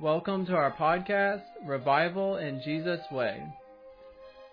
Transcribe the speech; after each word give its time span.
Welcome 0.00 0.46
to 0.46 0.52
our 0.54 0.70
podcast, 0.70 1.42
Revival 1.66 2.36
in 2.36 2.62
Jesus' 2.64 3.00
Way. 3.10 3.42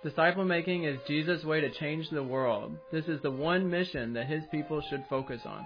Disciple 0.02 0.44
making 0.44 0.86
is 0.86 0.98
Jesus' 1.08 1.44
way 1.44 1.62
to 1.62 1.70
change 1.70 2.10
the 2.10 2.24
world. 2.24 2.76
This 2.92 3.06
is 3.06 3.22
the 3.22 3.30
one 3.30 3.70
mission 3.70 4.12
that 4.14 4.26
his 4.26 4.42
people 4.50 4.82
should 4.90 5.06
focus 5.08 5.42
on. 5.46 5.64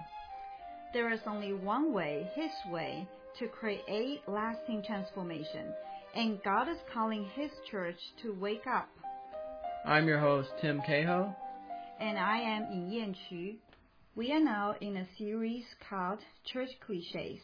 There 0.92 1.10
is 1.10 1.20
only 1.26 1.54
one 1.54 1.94
way, 1.94 2.30
his 2.34 2.50
way, 2.70 3.08
to 3.38 3.48
create 3.48 4.20
lasting 4.28 4.82
transformation, 4.86 5.72
and 6.14 6.42
God 6.42 6.68
is 6.68 6.76
calling 6.92 7.24
his 7.34 7.50
church 7.70 7.98
to 8.22 8.36
wake 8.38 8.66
up. 8.70 8.90
I'm 9.86 10.06
your 10.06 10.20
host, 10.20 10.50
Tim 10.60 10.82
Cahoe. 10.86 11.34
And 11.98 12.18
I 12.18 12.36
am 12.36 12.70
Yin 12.70 12.90
Yan 12.90 13.16
Chu. 13.30 13.54
We 14.14 14.30
are 14.32 14.44
now 14.44 14.74
in 14.82 14.98
a 14.98 15.08
series 15.16 15.64
called 15.88 16.18
Church 16.52 16.68
Cliches 16.86 17.40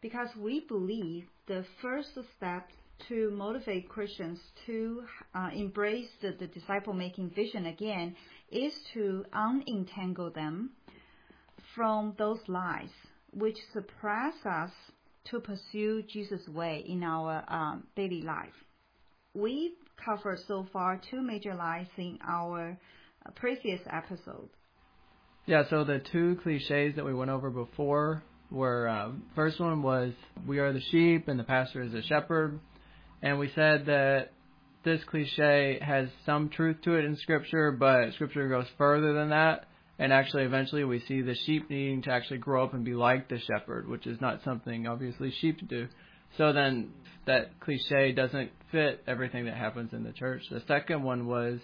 because 0.00 0.28
we 0.38 0.60
believe 0.60 1.24
the 1.46 1.64
first 1.82 2.10
step 2.36 2.68
to 3.08 3.30
motivate 3.30 3.88
Christians 3.88 4.38
to 4.66 5.02
uh, 5.34 5.50
embrace 5.54 6.08
the, 6.20 6.34
the 6.38 6.46
disciple 6.46 6.92
making 6.92 7.30
vision 7.30 7.66
again 7.66 8.14
is 8.50 8.72
to 8.94 9.24
unentangle 9.34 10.34
them 10.34 10.70
from 11.74 12.14
those 12.18 12.40
lies 12.48 12.90
which 13.32 13.56
suppress 13.72 14.34
us 14.44 14.70
to 15.24 15.40
pursue 15.40 16.02
Jesus' 16.02 16.46
way 16.48 16.84
in 16.86 17.02
our 17.02 17.44
um, 17.48 17.84
daily 17.94 18.22
life. 18.22 18.52
We've 19.34 19.72
covered 20.04 20.40
so 20.48 20.66
far 20.72 21.00
two 21.10 21.22
major 21.22 21.54
lies 21.54 21.86
in 21.96 22.18
our 22.26 22.76
uh, 23.24 23.30
previous 23.36 23.80
episode. 23.90 24.48
Yeah, 25.46 25.64
so 25.68 25.84
the 25.84 26.00
two 26.12 26.38
cliches 26.42 26.96
that 26.96 27.04
we 27.04 27.14
went 27.14 27.30
over 27.30 27.50
before 27.50 28.22
were 28.50 28.88
uh, 28.88 29.10
first 29.34 29.60
one 29.60 29.82
was 29.82 30.12
we 30.46 30.58
are 30.58 30.72
the 30.72 30.80
sheep 30.90 31.28
and 31.28 31.38
the 31.38 31.44
pastor 31.44 31.82
is 31.82 31.92
the 31.92 32.02
shepherd, 32.02 32.58
and 33.22 33.38
we 33.38 33.50
said 33.54 33.86
that 33.86 34.32
this 34.82 35.00
cliche 35.04 35.78
has 35.82 36.08
some 36.24 36.48
truth 36.48 36.78
to 36.82 36.94
it 36.94 37.04
in 37.04 37.16
Scripture, 37.16 37.70
but 37.70 38.12
Scripture 38.14 38.48
goes 38.48 38.66
further 38.78 39.12
than 39.12 39.30
that. 39.30 39.66
And 39.98 40.14
actually, 40.14 40.44
eventually, 40.44 40.84
we 40.84 41.00
see 41.00 41.20
the 41.20 41.34
sheep 41.34 41.68
needing 41.68 42.00
to 42.02 42.10
actually 42.10 42.38
grow 42.38 42.64
up 42.64 42.72
and 42.72 42.82
be 42.82 42.94
like 42.94 43.28
the 43.28 43.38
shepherd, 43.38 43.86
which 43.86 44.06
is 44.06 44.18
not 44.18 44.42
something 44.42 44.86
obviously 44.86 45.30
sheep 45.42 45.68
do. 45.68 45.88
So 46.38 46.54
then, 46.54 46.92
that 47.26 47.60
cliche 47.60 48.12
doesn't 48.12 48.50
fit 48.72 49.02
everything 49.06 49.44
that 49.44 49.56
happens 49.56 49.92
in 49.92 50.02
the 50.02 50.12
church. 50.12 50.42
The 50.50 50.62
second 50.66 51.02
one 51.02 51.26
was 51.26 51.58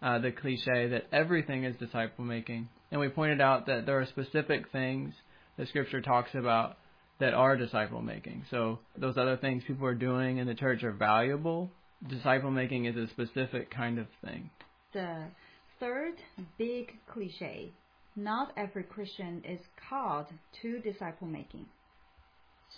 uh, 0.00 0.18
the 0.18 0.32
cliche 0.32 0.88
that 0.88 1.08
everything 1.12 1.64
is 1.64 1.76
disciple 1.76 2.24
making, 2.24 2.70
and 2.90 3.00
we 3.02 3.08
pointed 3.08 3.42
out 3.42 3.66
that 3.66 3.84
there 3.84 4.00
are 4.00 4.06
specific 4.06 4.72
things 4.72 5.12
that 5.58 5.68
Scripture 5.68 6.00
talks 6.00 6.30
about 6.34 6.78
that 7.20 7.34
are 7.34 7.56
disciple 7.56 8.00
making. 8.00 8.44
So 8.50 8.78
those 8.96 9.18
other 9.18 9.36
things 9.36 9.62
people 9.66 9.86
are 9.86 9.94
doing 9.94 10.38
in 10.38 10.46
the 10.46 10.54
church 10.54 10.82
are 10.84 10.92
valuable. 10.92 11.70
Disciple 12.08 12.50
making 12.50 12.86
is 12.86 12.96
a 12.96 13.08
specific 13.08 13.70
kind 13.70 13.98
of 13.98 14.06
thing. 14.24 14.50
The 14.94 15.24
third 15.80 16.14
big 16.56 16.92
cliche 17.12 17.72
not 18.18 18.52
every 18.56 18.82
Christian 18.82 19.42
is 19.48 19.60
called 19.88 20.26
to 20.62 20.80
disciple 20.80 21.26
making. 21.26 21.66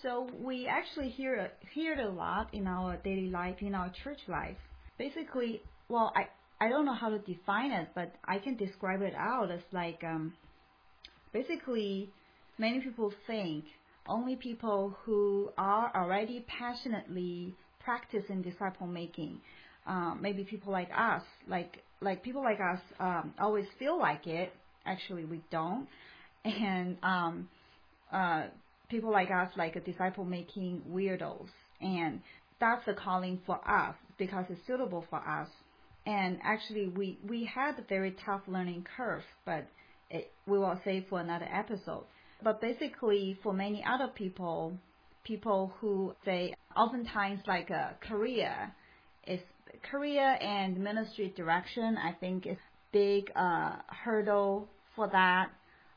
So 0.03 0.29
we 0.39 0.67
actually 0.67 1.09
hear 1.09 1.51
hear 1.73 1.95
it 1.95 1.99
a 1.99 2.09
lot 2.09 2.53
in 2.53 2.67
our 2.67 2.97
daily 2.99 3.29
life, 3.29 3.57
in 3.61 3.75
our 3.75 3.91
church 4.05 4.21
life. 4.29 4.57
Basically, 4.99 5.63
well, 5.89 6.13
I 6.15 6.29
I 6.65 6.69
don't 6.69 6.85
know 6.85 6.95
how 6.95 7.11
to 7.11 7.19
define 7.19 7.73
it, 7.73 7.89
but 7.95 8.15
I 8.25 8.39
can 8.39 8.57
describe 8.57 9.03
it 9.03 9.15
out 9.15 9.51
as 9.51 9.61
like 9.73 10.03
um, 10.05 10.35
basically 11.33 12.11
many 12.61 12.81
people 12.81 13.13
think 13.27 13.65
only 14.07 14.37
people 14.37 14.95
who 15.05 15.51
are 15.57 15.91
already 15.97 16.45
passionately 16.47 17.55
practicing 17.83 18.43
disciple 18.43 18.87
making, 18.87 19.41
um, 19.87 20.19
maybe 20.21 20.45
people 20.45 20.71
like 20.73 20.91
us, 20.97 21.23
like 21.49 21.83
like 22.03 22.23
people 22.23 22.43
like 22.43 22.61
us, 22.61 22.81
um, 22.99 23.35
always 23.41 23.67
feel 23.79 23.99
like 23.99 24.27
it. 24.27 24.53
Actually, 24.87 25.25
we 25.25 25.41
don't, 25.51 25.87
and 26.45 26.97
um, 27.03 27.49
uh, 28.13 28.45
people 28.89 29.11
like 29.11 29.31
us, 29.31 29.51
like 29.57 29.83
disciple 29.85 30.25
making 30.25 30.83
weirdos, 30.91 31.49
and 31.81 32.21
that's 32.61 32.85
the 32.87 32.95
calling 32.95 33.41
for 33.47 33.57
us 33.69 33.95
because 34.19 34.45
it's 34.51 34.61
suitable 34.67 35.05
for 35.09 35.19
us. 35.19 35.49
And 36.07 36.39
actually, 36.43 36.89
we 36.89 37.19
we 37.27 37.45
had 37.45 37.79
a 37.79 37.85
very 37.89 38.15
tough 38.25 38.43
learning 38.47 38.87
curve, 38.97 39.23
but 39.47 39.67
it, 40.11 40.31
we 40.47 40.59
will 40.59 40.79
save 40.85 41.05
for 41.09 41.21
another 41.21 41.49
episode. 41.53 42.05
But 42.43 42.61
basically, 42.61 43.39
for 43.43 43.53
many 43.53 43.85
other 43.85 44.09
people, 44.09 44.73
people 45.25 45.73
who 45.81 46.15
say 46.25 46.55
oftentimes 46.77 47.41
like 47.47 47.71
a 47.71 47.97
career 48.01 48.73
is 49.27 49.41
career 49.91 50.39
and 50.41 50.79
ministry 50.79 51.33
direction. 51.37 51.97
I 51.97 52.13
think 52.13 52.47
is 52.47 52.57
big 52.93 53.31
uh, 53.37 53.77
hurdle 53.89 54.69
for 54.97 55.09
that. 55.09 55.51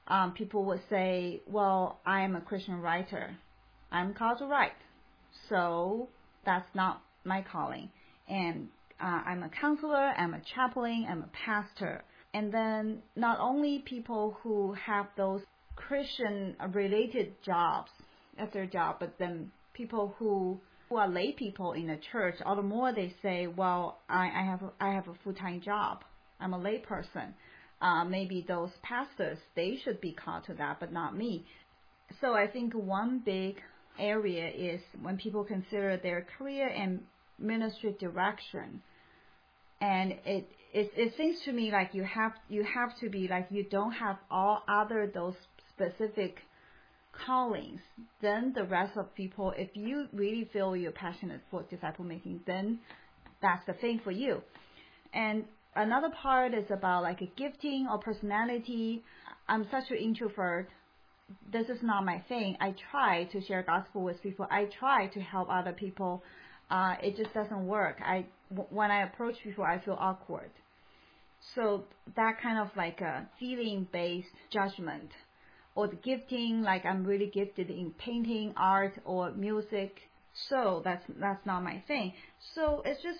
Um, 0.07 0.33
people 0.33 0.65
would 0.65 0.81
say, 0.89 1.41
"Well, 1.47 1.99
I 2.05 2.21
am 2.21 2.35
a 2.35 2.41
Christian 2.41 2.81
writer. 2.81 3.35
I'm 3.91 4.13
called 4.13 4.39
to 4.39 4.45
write, 4.45 4.71
so 5.49 6.09
that's 6.45 6.67
not 6.75 7.01
my 7.23 7.41
calling." 7.41 7.89
And 8.27 8.67
uh, 9.01 9.21
I'm 9.25 9.43
a 9.43 9.49
counselor. 9.49 10.13
I'm 10.17 10.33
a 10.33 10.41
chaplain. 10.55 11.05
I'm 11.09 11.23
a 11.23 11.29
pastor. 11.45 12.03
And 12.33 12.51
then 12.51 13.03
not 13.15 13.39
only 13.39 13.79
people 13.79 14.37
who 14.41 14.73
have 14.73 15.07
those 15.15 15.41
Christian 15.75 16.55
related 16.73 17.33
jobs 17.43 17.91
as 18.37 18.49
their 18.53 18.65
job, 18.65 18.97
but 18.99 19.13
then 19.19 19.51
people 19.73 20.15
who 20.17 20.59
who 20.89 20.97
are 20.97 21.07
lay 21.07 21.31
people 21.31 21.73
in 21.73 21.87
the 21.87 21.97
church, 22.11 22.35
all 22.45 22.55
the 22.55 22.61
more 22.61 22.93
they 22.93 23.13
say, 23.21 23.47
well, 23.47 23.99
I, 24.09 24.29
I 24.29 24.45
have 24.45 24.63
I 24.79 24.93
have 24.93 25.07
a 25.07 25.13
full 25.23 25.33
time 25.33 25.61
job. 25.61 26.03
I'm 26.39 26.53
a 26.53 26.59
lay 26.59 26.79
person. 26.79 27.33
Uh, 27.81 28.05
maybe 28.05 28.45
those 28.47 28.69
pastors 28.81 29.37
they 29.55 29.77
should 29.83 29.99
be 30.01 30.13
called 30.13 30.45
to 30.45 30.53
that, 30.55 30.79
but 30.79 30.91
not 30.91 31.17
me. 31.17 31.45
So 32.21 32.33
I 32.33 32.47
think 32.47 32.73
one 32.73 33.21
big 33.25 33.55
area 33.99 34.49
is 34.49 34.81
when 35.01 35.17
people 35.17 35.43
consider 35.43 35.97
their 35.97 36.25
career 36.37 36.67
and 36.67 37.01
ministry 37.39 37.95
direction, 37.99 38.81
and 39.81 40.13
it 40.25 40.47
it, 40.73 40.91
it 40.95 41.13
seems 41.17 41.37
to 41.45 41.51
me 41.51 41.71
like 41.71 41.93
you 41.93 42.03
have 42.03 42.33
you 42.49 42.63
have 42.63 42.97
to 42.99 43.09
be 43.09 43.27
like 43.27 43.47
you 43.49 43.63
don't 43.63 43.93
have 43.93 44.17
all 44.29 44.63
other 44.67 45.09
those 45.13 45.35
specific 45.75 46.37
callings, 47.25 47.81
then 48.21 48.53
the 48.55 48.63
rest 48.63 48.97
of 48.97 49.13
people, 49.15 49.53
if 49.57 49.69
you 49.75 50.07
really 50.13 50.49
feel 50.51 50.75
you're 50.75 50.91
passionate 50.91 51.41
for 51.51 51.63
disciple 51.69 52.05
making, 52.05 52.41
then 52.45 52.79
that's 53.41 53.65
the 53.65 53.73
thing 53.73 53.99
for 54.03 54.11
you. 54.11 54.41
And 55.13 55.45
another 55.75 56.09
part 56.09 56.53
is 56.53 56.65
about 56.69 57.03
like 57.03 57.21
a 57.21 57.31
gifting 57.37 57.87
or 57.89 57.99
personality. 57.99 59.03
I'm 59.47 59.67
such 59.69 59.91
an 59.91 59.97
introvert. 59.97 60.69
This 61.51 61.69
is 61.69 61.81
not 61.81 62.05
my 62.05 62.23
thing. 62.27 62.57
I 62.59 62.73
try 62.91 63.25
to 63.25 63.41
share 63.41 63.63
gospel 63.63 64.03
with 64.03 64.21
people. 64.21 64.47
I 64.49 64.65
try 64.79 65.07
to 65.07 65.19
help 65.21 65.49
other 65.49 65.73
people. 65.73 66.23
Uh, 66.69 66.95
it 67.01 67.15
just 67.15 67.33
doesn't 67.33 67.67
work. 67.67 67.99
I 68.03 68.25
when 68.69 68.91
I 68.91 69.03
approach 69.03 69.35
people, 69.43 69.63
I 69.63 69.79
feel 69.79 69.97
awkward. 69.99 70.51
So 71.55 71.83
that 72.15 72.39
kind 72.41 72.57
of 72.59 72.69
like 72.77 73.01
a 73.01 73.27
feeling 73.39 73.87
based 73.91 74.35
judgment 74.51 75.09
or 75.75 75.87
the 75.87 75.95
gifting, 75.95 76.61
like 76.61 76.85
I'm 76.85 77.03
really 77.03 77.27
gifted 77.33 77.69
in 77.69 77.91
painting, 77.97 78.53
art, 78.55 78.93
or 79.05 79.31
music. 79.31 79.99
So 80.49 80.81
that's 80.83 81.03
that's 81.19 81.45
not 81.45 81.63
my 81.63 81.83
thing. 81.87 82.13
So 82.55 82.81
it's 82.85 83.01
just 83.01 83.19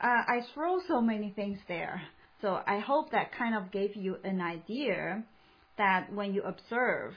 uh, 0.00 0.06
I 0.06 0.40
throw 0.54 0.80
so 0.88 1.00
many 1.00 1.30
things 1.30 1.58
there. 1.68 2.02
So 2.40 2.60
I 2.66 2.78
hope 2.78 3.12
that 3.12 3.32
kind 3.36 3.54
of 3.54 3.70
gave 3.70 3.94
you 3.94 4.16
an 4.24 4.40
idea 4.40 5.22
that 5.78 6.12
when 6.12 6.34
you 6.34 6.42
observe, 6.42 7.14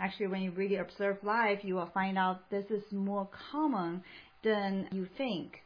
actually 0.00 0.26
when 0.26 0.42
you 0.42 0.50
really 0.50 0.76
observe 0.76 1.18
life, 1.22 1.60
you 1.62 1.76
will 1.76 1.90
find 1.94 2.18
out 2.18 2.50
this 2.50 2.64
is 2.70 2.82
more 2.90 3.28
common 3.52 4.02
than 4.42 4.88
you 4.92 5.06
think. 5.16 5.60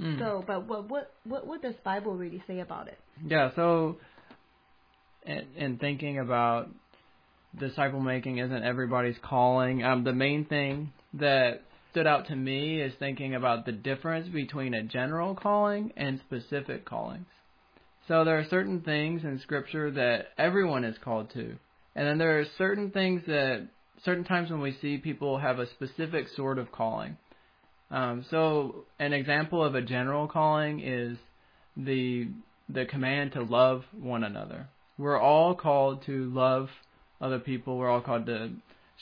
Mm. 0.00 0.18
So, 0.18 0.44
but 0.46 0.66
what 0.66 0.88
what 0.88 1.12
what 1.24 1.46
what 1.46 1.60
does 1.60 1.74
Bible 1.84 2.16
really 2.16 2.42
say 2.46 2.60
about 2.60 2.88
it? 2.88 2.98
Yeah. 3.26 3.50
So, 3.54 3.98
in, 5.26 5.46
in 5.56 5.78
thinking 5.78 6.18
about 6.18 6.70
disciple 7.58 8.00
making 8.00 8.38
isn't 8.38 8.62
everybody's 8.62 9.18
calling. 9.22 9.82
Um, 9.82 10.04
the 10.04 10.12
main 10.12 10.44
thing 10.44 10.92
that 11.14 11.62
stood 11.90 12.06
out 12.06 12.28
to 12.28 12.36
me 12.36 12.80
is 12.80 12.92
thinking 12.98 13.34
about 13.34 13.66
the 13.66 13.72
difference 13.72 14.28
between 14.28 14.74
a 14.74 14.82
general 14.82 15.34
calling 15.34 15.92
and 15.96 16.20
specific 16.20 16.84
callings. 16.84 17.26
So 18.08 18.24
there 18.24 18.38
are 18.38 18.46
certain 18.48 18.80
things 18.80 19.22
in 19.24 19.40
Scripture 19.40 19.90
that 19.92 20.28
everyone 20.38 20.84
is 20.84 20.96
called 21.02 21.32
to, 21.34 21.56
and 21.94 22.06
then 22.06 22.18
there 22.18 22.40
are 22.40 22.44
certain 22.58 22.90
things 22.90 23.22
that 23.26 23.68
certain 24.04 24.24
times 24.24 24.50
when 24.50 24.60
we 24.60 24.76
see 24.80 24.98
people 24.98 25.38
have 25.38 25.58
a 25.58 25.68
specific 25.70 26.28
sort 26.28 26.58
of 26.58 26.72
calling. 26.72 27.16
Um, 27.90 28.24
so 28.30 28.84
an 28.98 29.12
example 29.12 29.64
of 29.64 29.74
a 29.74 29.82
general 29.82 30.28
calling 30.28 30.80
is 30.80 31.18
the 31.76 32.28
the 32.68 32.84
command 32.84 33.32
to 33.32 33.42
love 33.42 33.82
one 33.92 34.22
another. 34.22 34.68
We're 34.96 35.20
all 35.20 35.54
called 35.54 36.04
to 36.06 36.30
love 36.30 36.68
other 37.20 37.38
people. 37.38 37.76
We're 37.76 37.90
all 37.90 38.00
called 38.00 38.26
to 38.26 38.50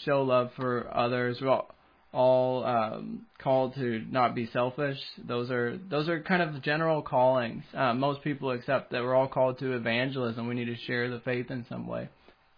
show 0.05 0.23
love 0.23 0.51
for 0.57 0.89
others. 0.95 1.39
We're 1.41 1.51
all, 1.51 1.75
all 2.13 2.65
um, 2.65 3.27
called 3.39 3.75
to 3.75 4.03
not 4.11 4.35
be 4.35 4.49
selfish. 4.53 4.99
Those 5.27 5.51
are 5.51 5.79
those 5.91 6.09
are 6.09 6.23
kind 6.23 6.43
of 6.43 6.63
general 6.63 7.03
callings. 7.03 7.65
Uh, 7.75 7.95
most 7.95 8.23
people 8.23 8.51
accept 8.51 8.93
that 8.93 9.03
we're 9.03 9.15
all 9.15 9.29
called 9.29 9.59
to 9.59 9.75
evangelism. 9.75 10.49
We 10.49 10.55
need 10.55 10.67
to 10.67 10.77
share 10.87 11.11
the 11.11 11.21
faith 11.21 11.51
in 11.51 11.67
some 11.69 11.87
way. 11.87 12.09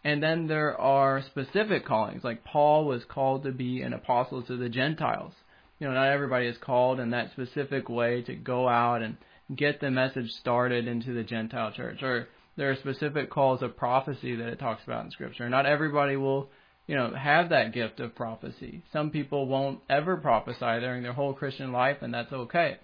And 0.02 0.22
then 0.22 0.46
there 0.46 0.80
are 0.80 1.22
specific 1.26 1.84
callings, 1.84 2.24
like 2.24 2.42
Paul 2.44 2.86
was 2.86 3.02
called 3.04 3.42
to 3.44 3.52
be 3.52 3.82
an 3.82 3.92
apostle 3.92 4.42
to 4.44 4.56
the 4.56 4.70
Gentiles. 4.70 5.32
You 5.78 5.88
know, 5.88 5.94
not 5.94 6.08
everybody 6.08 6.46
is 6.46 6.56
called 6.58 7.00
in 7.00 7.10
that 7.10 7.32
specific 7.32 7.88
way 7.88 8.22
to 8.22 8.34
go 8.34 8.66
out 8.68 9.02
and 9.02 9.16
get 9.54 9.80
the 9.80 9.90
message 9.90 10.30
started 10.40 10.86
into 10.86 11.12
the 11.12 11.22
Gentile 11.22 11.72
church. 11.72 12.02
Or 12.02 12.28
there 12.60 12.70
are 12.70 12.76
specific 12.76 13.30
calls 13.30 13.62
of 13.62 13.74
prophecy 13.74 14.36
that 14.36 14.48
it 14.48 14.58
talks 14.58 14.84
about 14.84 15.06
in 15.06 15.10
Scripture. 15.10 15.48
Not 15.48 15.64
everybody 15.64 16.16
will 16.16 16.50
you 16.86 16.94
know, 16.94 17.10
have 17.14 17.48
that 17.48 17.72
gift 17.72 18.00
of 18.00 18.14
prophecy. 18.14 18.82
Some 18.92 19.08
people 19.08 19.46
won't 19.46 19.80
ever 19.88 20.18
prophesy 20.18 20.58
during 20.80 21.02
their 21.02 21.14
whole 21.14 21.32
Christian 21.32 21.72
life, 21.72 22.02
and 22.02 22.12
that's 22.12 22.30
okay. 22.30 22.76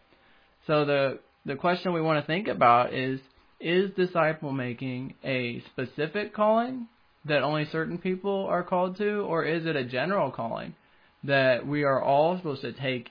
So 0.66 0.86
the 0.86 1.18
the 1.44 1.56
question 1.56 1.92
we 1.92 2.00
want 2.00 2.22
to 2.22 2.26
think 2.26 2.48
about 2.48 2.94
is: 2.94 3.20
Is 3.60 3.90
disciple 3.94 4.50
making 4.50 5.14
a 5.22 5.62
specific 5.72 6.32
calling 6.32 6.88
that 7.26 7.42
only 7.42 7.66
certain 7.70 7.98
people 7.98 8.46
are 8.48 8.62
called 8.62 8.96
to, 8.96 9.20
or 9.20 9.44
is 9.44 9.66
it 9.66 9.76
a 9.76 9.84
general 9.84 10.30
calling 10.30 10.74
that 11.22 11.66
we 11.66 11.82
are 11.82 12.02
all 12.02 12.38
supposed 12.38 12.62
to 12.62 12.72
take 12.72 13.10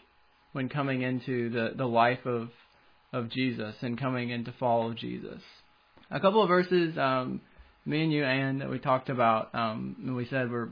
when 0.53 0.67
coming 0.69 1.03
into 1.03 1.51
the 1.51 1.73
the 1.77 1.85
life 1.85 2.25
of 2.25 2.50
of 3.13 3.29
Jesus 3.29 3.75
and 3.81 4.00
coming 4.00 4.31
in 4.31 4.45
to 4.45 4.53
follow 4.59 4.95
Jesus? 4.95 5.44
A 6.12 6.19
couple 6.19 6.42
of 6.42 6.50
verses. 6.50 6.98
Um, 6.98 7.42
me 7.86 8.04
and 8.04 8.12
you, 8.12 8.24
Anne, 8.24 8.60
that 8.60 8.69
we 8.69 8.80
talked 8.80 9.10
about, 9.10 9.54
um, 9.54 9.96
and 10.00 10.16
we 10.16 10.25
said 10.28 10.52
we're 10.52 10.69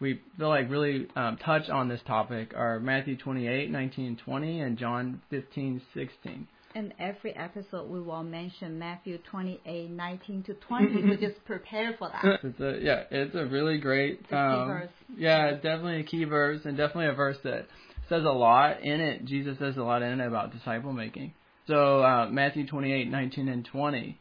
we 0.00 0.20
feel 0.38 0.48
like 0.48 0.70
really 0.70 1.08
um, 1.16 1.36
touch 1.44 1.68
on 1.68 1.88
this 1.88 2.00
topic 2.06 2.52
are 2.56 2.78
Matthew 2.78 3.16
28, 3.16 3.70
19 3.70 4.06
and 4.06 4.18
20, 4.18 4.60
and 4.60 4.78
John 4.78 5.20
15, 5.30 5.82
16. 5.94 6.48
In 6.74 6.94
every 7.00 7.34
episode, 7.34 7.90
we 7.90 8.00
will 8.00 8.22
mention 8.22 8.78
Matthew 8.78 9.18
28, 9.30 9.90
19 9.90 10.42
to 10.44 10.54
20, 10.54 11.02
we 11.02 11.16
just 11.20 11.44
prepare 11.44 11.96
for 11.98 12.10
that. 12.10 12.40
It's 12.44 12.60
a, 12.60 12.78
yeah, 12.80 13.04
it's 13.10 13.34
a 13.34 13.46
really 13.46 13.78
great, 13.78 14.20
um, 14.30 14.68
verse. 14.68 14.90
yeah, 15.16 15.52
definitely 15.54 16.00
a 16.00 16.04
key 16.04 16.24
verse, 16.24 16.60
and 16.64 16.76
definitely 16.76 17.06
a 17.06 17.14
verse 17.14 17.38
that 17.42 17.66
says 18.08 18.24
a 18.24 18.30
lot 18.30 18.82
in 18.82 19.00
it. 19.00 19.24
Jesus 19.24 19.58
says 19.58 19.76
a 19.76 19.82
lot 19.82 20.02
in 20.02 20.20
it 20.20 20.26
about 20.26 20.52
disciple 20.52 20.92
making. 20.92 21.32
So 21.66 22.02
uh, 22.02 22.28
Matthew 22.30 22.66
28, 22.66 23.10
19 23.10 23.48
and 23.48 23.64
20 23.64 24.18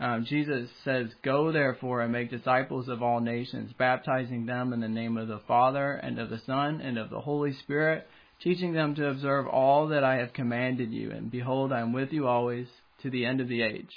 um, 0.00 0.24
Jesus 0.24 0.70
says, 0.82 1.08
Go 1.22 1.52
therefore 1.52 2.00
and 2.00 2.10
make 2.10 2.30
disciples 2.30 2.88
of 2.88 3.02
all 3.02 3.20
nations, 3.20 3.72
baptizing 3.78 4.46
them 4.46 4.72
in 4.72 4.80
the 4.80 4.88
name 4.88 5.18
of 5.18 5.28
the 5.28 5.42
Father, 5.46 5.92
and 5.92 6.18
of 6.18 6.30
the 6.30 6.40
Son, 6.46 6.80
and 6.80 6.96
of 6.96 7.10
the 7.10 7.20
Holy 7.20 7.52
Spirit, 7.52 8.06
teaching 8.42 8.72
them 8.72 8.94
to 8.94 9.08
observe 9.08 9.46
all 9.46 9.88
that 9.88 10.02
I 10.02 10.16
have 10.16 10.32
commanded 10.32 10.90
you. 10.90 11.10
And 11.10 11.30
behold, 11.30 11.70
I 11.70 11.80
am 11.80 11.92
with 11.92 12.12
you 12.12 12.26
always 12.26 12.66
to 13.02 13.10
the 13.10 13.26
end 13.26 13.42
of 13.42 13.48
the 13.48 13.60
age. 13.60 13.90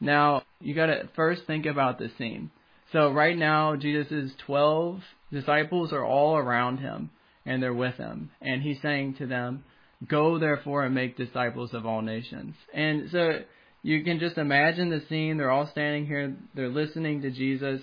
Now, 0.00 0.42
you 0.60 0.74
got 0.74 0.86
to 0.86 1.08
first 1.14 1.42
think 1.46 1.64
about 1.64 2.00
the 2.00 2.10
scene. 2.18 2.50
So, 2.92 3.12
right 3.12 3.38
now, 3.38 3.76
Jesus' 3.76 4.32
12 4.46 5.00
disciples 5.30 5.92
are 5.92 6.04
all 6.04 6.36
around 6.36 6.78
him, 6.78 7.10
and 7.44 7.62
they're 7.62 7.72
with 7.72 7.94
him. 7.94 8.30
And 8.42 8.62
he's 8.62 8.82
saying 8.82 9.14
to 9.18 9.26
them, 9.26 9.62
Go 10.08 10.40
therefore 10.40 10.84
and 10.84 10.94
make 10.94 11.16
disciples 11.16 11.72
of 11.72 11.86
all 11.86 12.02
nations. 12.02 12.54
And 12.74 13.08
so, 13.10 13.42
you 13.86 14.02
can 14.02 14.18
just 14.18 14.36
imagine 14.36 14.90
the 14.90 15.00
scene. 15.08 15.36
They're 15.36 15.52
all 15.52 15.68
standing 15.70 16.06
here. 16.08 16.34
They're 16.56 16.68
listening 16.68 17.22
to 17.22 17.30
Jesus. 17.30 17.80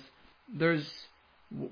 There's 0.54 0.84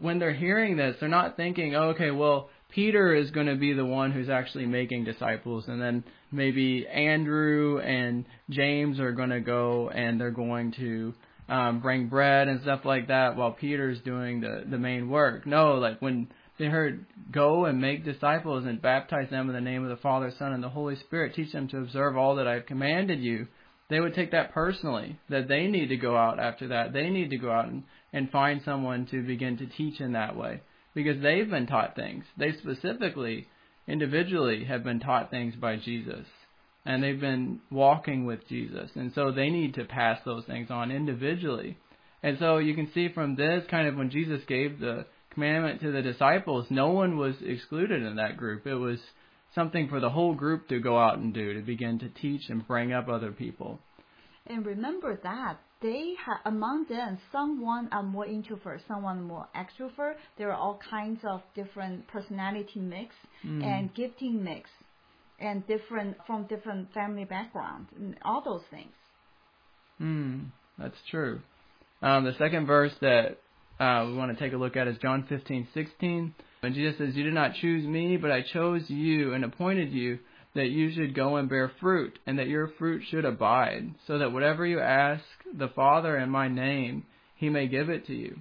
when 0.00 0.18
they're 0.18 0.32
hearing 0.32 0.78
this, 0.78 0.96
they're 0.98 1.08
not 1.10 1.36
thinking, 1.36 1.74
oh, 1.74 1.90
okay, 1.90 2.10
well, 2.10 2.48
Peter 2.70 3.14
is 3.14 3.30
going 3.30 3.48
to 3.48 3.56
be 3.56 3.74
the 3.74 3.84
one 3.84 4.10
who's 4.10 4.30
actually 4.30 4.64
making 4.64 5.04
disciples, 5.04 5.64
and 5.68 5.82
then 5.82 6.02
maybe 6.30 6.86
Andrew 6.86 7.78
and 7.80 8.24
James 8.48 9.00
are 9.00 9.12
going 9.12 9.28
to 9.28 9.40
go 9.40 9.90
and 9.90 10.18
they're 10.18 10.30
going 10.30 10.72
to 10.78 11.12
um, 11.50 11.80
bring 11.80 12.08
bread 12.08 12.48
and 12.48 12.62
stuff 12.62 12.86
like 12.86 13.08
that, 13.08 13.36
while 13.36 13.52
Peter's 13.52 14.00
doing 14.00 14.40
the 14.40 14.64
the 14.66 14.78
main 14.78 15.10
work. 15.10 15.46
No, 15.46 15.74
like 15.74 16.00
when 16.00 16.28
they 16.58 16.66
heard 16.66 17.04
go 17.30 17.66
and 17.66 17.82
make 17.82 18.06
disciples 18.06 18.64
and 18.64 18.80
baptize 18.80 19.28
them 19.28 19.50
in 19.50 19.54
the 19.54 19.60
name 19.60 19.82
of 19.82 19.90
the 19.90 20.02
Father, 20.02 20.32
Son, 20.38 20.54
and 20.54 20.64
the 20.64 20.70
Holy 20.70 20.96
Spirit, 20.96 21.34
teach 21.34 21.52
them 21.52 21.68
to 21.68 21.80
observe 21.80 22.16
all 22.16 22.36
that 22.36 22.48
I've 22.48 22.64
commanded 22.64 23.20
you 23.20 23.46
they 23.92 24.00
would 24.00 24.14
take 24.14 24.30
that 24.32 24.52
personally, 24.52 25.18
that 25.28 25.48
they 25.48 25.66
need 25.66 25.88
to 25.88 25.96
go 25.96 26.16
out 26.16 26.40
after 26.40 26.68
that. 26.68 26.92
They 26.92 27.10
need 27.10 27.30
to 27.30 27.38
go 27.38 27.50
out 27.50 27.68
and, 27.68 27.82
and 28.12 28.30
find 28.30 28.62
someone 28.64 29.06
to 29.10 29.22
begin 29.22 29.58
to 29.58 29.66
teach 29.66 30.00
in 30.00 30.12
that 30.12 30.36
way 30.36 30.62
because 30.94 31.22
they've 31.22 31.48
been 31.48 31.66
taught 31.66 31.94
things. 31.94 32.24
They 32.36 32.52
specifically, 32.52 33.48
individually, 33.86 34.64
have 34.64 34.84
been 34.84 35.00
taught 35.00 35.30
things 35.30 35.54
by 35.56 35.76
Jesus. 35.76 36.26
And 36.84 37.02
they've 37.02 37.20
been 37.20 37.60
walking 37.70 38.24
with 38.24 38.48
Jesus. 38.48 38.90
And 38.94 39.12
so 39.14 39.30
they 39.30 39.50
need 39.50 39.74
to 39.74 39.84
pass 39.84 40.18
those 40.24 40.44
things 40.46 40.70
on 40.70 40.90
individually. 40.90 41.78
And 42.22 42.38
so 42.38 42.58
you 42.58 42.74
can 42.74 42.90
see 42.92 43.08
from 43.08 43.36
this 43.36 43.64
kind 43.70 43.86
of 43.86 43.96
when 43.96 44.10
Jesus 44.10 44.40
gave 44.48 44.80
the 44.80 45.06
commandment 45.30 45.80
to 45.80 45.92
the 45.92 46.02
disciples, 46.02 46.66
no 46.70 46.90
one 46.90 47.16
was 47.16 47.34
excluded 47.40 48.02
in 48.02 48.16
that 48.16 48.36
group. 48.36 48.66
It 48.66 48.74
was 48.74 48.98
something 49.54 49.88
for 49.88 50.00
the 50.00 50.10
whole 50.10 50.34
group 50.34 50.68
to 50.68 50.80
go 50.80 50.98
out 50.98 51.18
and 51.18 51.32
do 51.34 51.54
to 51.54 51.60
begin 51.60 51.98
to 52.00 52.08
teach 52.08 52.48
and 52.48 52.66
bring 52.66 52.92
up 52.92 53.08
other 53.08 53.32
people. 53.32 53.78
And 54.46 54.66
remember 54.66 55.18
that 55.22 55.58
they 55.82 56.14
have 56.24 56.38
among 56.44 56.86
them 56.88 57.18
someone 57.30 57.88
are 57.92 58.02
more 58.02 58.26
introvert, 58.26 58.80
someone 58.86 59.22
more 59.22 59.48
extrovert. 59.54 60.14
There 60.38 60.50
are 60.50 60.56
all 60.56 60.80
kinds 60.88 61.20
of 61.24 61.42
different 61.54 62.06
personality 62.08 62.80
mix 62.80 63.14
mm. 63.44 63.62
and 63.64 63.92
gifting 63.94 64.42
mix, 64.42 64.70
and 65.38 65.66
different 65.66 66.16
from 66.26 66.44
different 66.46 66.92
family 66.94 67.24
background 67.24 67.88
and 67.96 68.16
all 68.24 68.42
those 68.42 68.62
things. 68.70 68.92
Hmm, 69.98 70.40
that's 70.78 70.96
true. 71.10 71.40
Um, 72.00 72.24
the 72.24 72.34
second 72.38 72.66
verse 72.66 72.92
that 73.00 73.38
uh, 73.82 74.06
we 74.06 74.14
want 74.14 74.36
to 74.36 74.42
take 74.42 74.52
a 74.52 74.56
look 74.56 74.76
at 74.76 74.86
is 74.86 74.96
John 74.98 75.24
15:16. 75.28 76.32
And 76.62 76.74
Jesus 76.74 76.98
says, 76.98 77.16
You 77.16 77.24
did 77.24 77.34
not 77.34 77.54
choose 77.54 77.84
me, 77.84 78.16
but 78.16 78.30
I 78.30 78.42
chose 78.42 78.88
you 78.88 79.34
and 79.34 79.44
appointed 79.44 79.90
you 79.90 80.20
that 80.54 80.70
you 80.70 80.92
should 80.92 81.14
go 81.14 81.36
and 81.36 81.48
bear 81.48 81.72
fruit, 81.80 82.18
and 82.26 82.38
that 82.38 82.46
your 82.46 82.68
fruit 82.78 83.02
should 83.10 83.24
abide, 83.24 83.94
so 84.06 84.18
that 84.18 84.32
whatever 84.32 84.66
you 84.66 84.78
ask 84.80 85.24
the 85.58 85.68
Father 85.68 86.16
in 86.18 86.28
my 86.28 86.46
name, 86.46 87.04
he 87.36 87.48
may 87.48 87.66
give 87.66 87.88
it 87.88 88.06
to 88.06 88.14
you. 88.14 88.38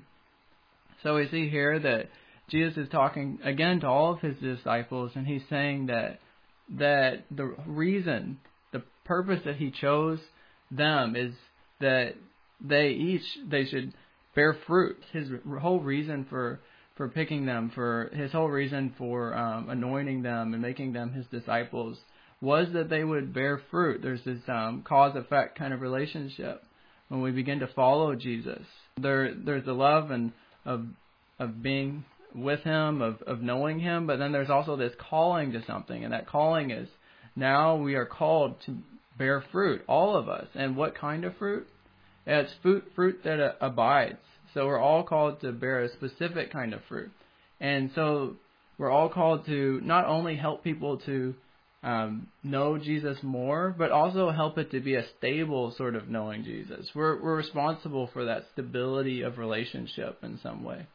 So 1.01 1.15
we 1.15 1.29
see 1.29 1.49
here 1.49 1.79
that 1.79 2.09
Jesus 2.49 2.77
is 2.77 2.89
talking 2.89 3.39
again 3.43 3.79
to 3.79 3.87
all 3.87 4.13
of 4.13 4.19
his 4.19 4.37
disciples, 4.37 5.11
and 5.15 5.25
he's 5.25 5.41
saying 5.49 5.87
that 5.87 6.19
that 6.77 7.23
the 7.31 7.55
reason, 7.65 8.39
the 8.73 8.83
purpose 9.05 9.39
that 9.45 9.55
he 9.55 9.71
chose 9.71 10.19
them 10.69 11.15
is 11.15 11.33
that 11.79 12.15
they 12.59 12.89
each 12.89 13.23
they 13.49 13.65
should 13.65 13.93
bear 14.35 14.57
fruit. 14.67 14.97
His 15.11 15.29
whole 15.59 15.79
reason 15.79 16.25
for 16.29 16.59
for 16.97 17.07
picking 17.07 17.45
them, 17.45 17.71
for 17.73 18.11
his 18.13 18.31
whole 18.31 18.49
reason 18.49 18.93
for 18.97 19.35
um, 19.35 19.69
anointing 19.69 20.21
them 20.23 20.53
and 20.53 20.61
making 20.61 20.93
them 20.93 21.11
his 21.13 21.25
disciples 21.27 21.97
was 22.41 22.67
that 22.73 22.89
they 22.89 23.03
would 23.03 23.33
bear 23.33 23.61
fruit. 23.71 24.01
There's 24.01 24.23
this 24.25 24.41
um, 24.47 24.83
cause 24.87 25.15
effect 25.15 25.57
kind 25.57 25.73
of 25.73 25.81
relationship 25.81 26.63
when 27.07 27.21
we 27.21 27.31
begin 27.31 27.59
to 27.59 27.67
follow 27.67 28.15
Jesus. 28.15 28.63
There, 28.99 29.33
there's 29.33 29.65
the 29.65 29.73
love 29.73 30.11
and 30.11 30.31
of 30.65 30.85
of 31.39 31.63
being 31.63 32.05
with 32.35 32.61
Him, 32.61 33.01
of 33.01 33.21
of 33.23 33.41
knowing 33.41 33.79
Him, 33.79 34.07
but 34.07 34.17
then 34.17 34.31
there's 34.31 34.49
also 34.49 34.75
this 34.75 34.93
calling 35.09 35.51
to 35.53 35.63
something, 35.65 36.03
and 36.03 36.13
that 36.13 36.27
calling 36.27 36.71
is 36.71 36.87
now 37.35 37.75
we 37.77 37.95
are 37.95 38.05
called 38.05 38.55
to 38.65 38.77
bear 39.17 39.43
fruit, 39.51 39.83
all 39.87 40.15
of 40.15 40.29
us. 40.29 40.47
And 40.55 40.75
what 40.75 40.95
kind 40.95 41.25
of 41.25 41.37
fruit? 41.37 41.67
It's 42.25 42.51
fruit 42.61 42.83
fruit 42.95 43.21
that 43.23 43.57
abides. 43.61 44.17
So 44.53 44.67
we're 44.67 44.79
all 44.79 45.03
called 45.03 45.41
to 45.41 45.51
bear 45.51 45.83
a 45.83 45.89
specific 45.89 46.51
kind 46.51 46.73
of 46.73 46.81
fruit. 46.87 47.11
And 47.59 47.91
so 47.95 48.35
we're 48.77 48.91
all 48.91 49.09
called 49.09 49.45
to 49.45 49.79
not 49.83 50.05
only 50.05 50.35
help 50.35 50.63
people 50.63 50.97
to 51.05 51.35
um, 51.83 52.27
know 52.43 52.77
Jesus 52.77 53.17
more, 53.23 53.73
but 53.75 53.91
also 53.91 54.29
help 54.29 54.57
it 54.57 54.71
to 54.71 54.79
be 54.79 54.95
a 54.95 55.05
stable 55.17 55.73
sort 55.77 55.95
of 55.95 56.09
knowing 56.09 56.43
Jesus. 56.43 56.87
We're, 56.93 57.21
we're 57.21 57.35
responsible 57.35 58.09
for 58.13 58.25
that 58.25 58.45
stability 58.53 59.21
of 59.21 59.37
relationship 59.37 60.19
in 60.23 60.39
some 60.43 60.63
way. 60.63 60.85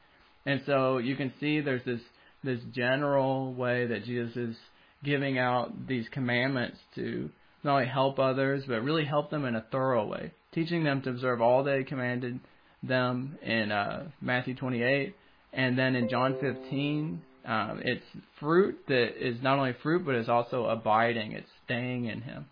And 0.45 0.62
so 0.64 0.99
you 0.99 1.16
can 1.16 1.33
see 1.40 1.61
there's 1.61 1.85
this, 1.85 2.00
this 2.45 2.61
general 2.73 3.52
way 3.52 3.87
that 3.87 4.04
Jesus 4.04 4.37
is 4.37 4.56
giving 5.04 5.38
out 5.38 5.88
these 5.88 6.06
commandments 6.12 6.78
to 6.95 7.30
not 7.64 7.75
only 7.75 7.87
help 7.87 8.18
others, 8.18 8.62
but 8.66 8.83
really 8.83 9.04
help 9.04 9.30
them 9.30 9.45
in 9.45 9.56
a 9.56 9.64
thorough 9.73 10.06
way, 10.06 10.33
teaching 10.56 10.82
them 10.82 11.02
to 11.02 11.10
observe 11.10 11.42
all 11.42 11.62
that 11.64 11.78
He 11.78 11.84
commanded 11.84 12.40
them 12.82 13.38
in 13.42 13.70
uh, 13.70 14.08
Matthew 14.22 14.54
28, 14.54 15.14
and 15.52 15.78
then 15.78 15.94
in 15.94 16.08
John 16.08 16.36
15, 16.40 17.22
um, 17.44 17.80
it's 17.84 18.04
fruit 18.40 18.78
that 18.88 19.25
is 19.25 19.36
not 19.42 19.58
only 19.58 19.75
fruit, 19.82 20.04
but 20.04 20.14
is 20.14 20.28
also 20.28 20.64
abiding. 20.64 21.32
It's 21.32 21.50
staying 21.64 22.06
in 22.06 22.22
Him. 22.22 22.46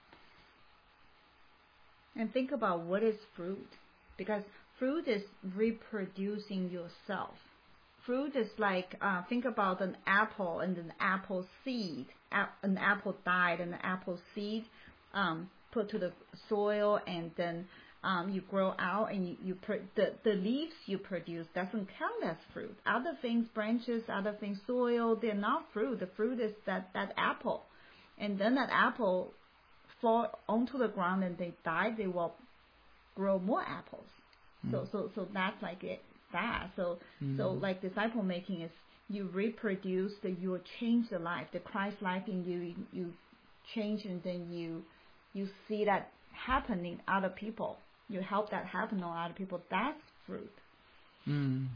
And 2.15 2.33
think 2.33 2.53
about 2.53 2.83
what 2.83 3.03
is 3.03 3.17
fruit, 3.35 3.69
because 4.19 4.43
fruit 4.79 5.09
is 5.09 5.23
reproducing 5.57 6.71
yourself. 6.71 7.35
fruit 8.05 8.37
is 8.37 8.49
like 8.59 8.97
uh, 9.01 9.23
think 9.31 9.47
about 9.47 9.81
an 9.81 9.97
apple 10.07 10.61
and 10.61 10.77
an 10.77 10.93
apple 11.01 11.47
seed, 11.65 12.07
an 12.63 12.77
apple 12.77 13.17
died 13.25 13.61
and 13.61 13.73
an 13.73 13.81
apple 13.83 14.19
seed 14.35 14.65
um, 15.15 15.49
put 15.73 15.89
to 15.91 15.99
the 15.99 16.13
soil 16.49 17.01
and 17.07 17.31
then 17.37 17.67
um, 18.05 18.29
you 18.29 18.43
grow 18.43 18.75
out 18.79 19.13
and 19.13 19.27
you, 19.27 19.37
you 19.43 19.55
pr- 19.55 19.87
the, 19.97 20.13
the 20.25 20.33
leaves 20.33 20.75
you 20.87 20.99
produce 20.99 21.47
doesn't 21.55 21.89
count 21.99 22.25
as 22.25 22.37
fruit. 22.53 22.77
Other 22.87 23.17
things, 23.23 23.47
branches, 23.55 24.03
other 24.13 24.37
things, 24.39 24.59
soil, 24.67 25.19
they're 25.21 25.35
not 25.35 25.65
fruit. 25.73 26.01
The 26.01 26.09
fruit 26.15 26.39
is 26.39 26.53
that, 26.67 26.91
that 26.93 27.15
apple. 27.17 27.63
And 28.19 28.39
then 28.39 28.55
that 28.57 28.69
apple 28.71 29.33
fall 30.03 30.39
onto 30.49 30.79
the 30.79 30.89
ground 30.89 31.25
and 31.25 31.39
they 31.39 31.55
die, 31.65 31.95
they 31.97 32.07
will 32.07 32.35
grow 33.17 33.39
more 33.39 33.63
apples. 33.63 34.07
Mm. 34.67 34.73
So, 34.73 34.89
so, 34.93 35.11
so 35.15 35.29
that's 35.33 35.61
like 35.63 35.83
it, 35.83 36.03
that. 36.33 36.71
So, 36.77 36.99
mm. 37.23 37.39
so 37.39 37.53
like 37.53 37.81
disciple 37.81 38.23
making 38.23 38.61
is 38.61 38.71
you 39.09 39.31
reproduce 39.33 40.13
the, 40.23 40.31
you 40.31 40.61
change 40.79 41.09
the 41.11 41.19
life, 41.19 41.47
the 41.55 41.61
Christ 41.61 41.97
life 42.03 42.25
in 42.29 42.45
you, 42.45 42.59
you, 42.59 42.75
you 42.93 43.13
change 43.75 44.05
and 44.05 44.23
then 44.23 44.53
you, 44.53 44.83
you 45.33 45.49
see 45.69 45.87
that 45.87 46.11
happening 46.47 47.01
other 47.09 47.31
people 47.31 47.79
you 48.09 48.21
help 48.21 48.51
that 48.51 48.67
happen 48.67 48.99
to 48.99 49.07
other 49.07 49.35
people, 49.35 49.61
that's 49.71 50.01
fruit. 50.27 50.53
Mm. 51.29 51.69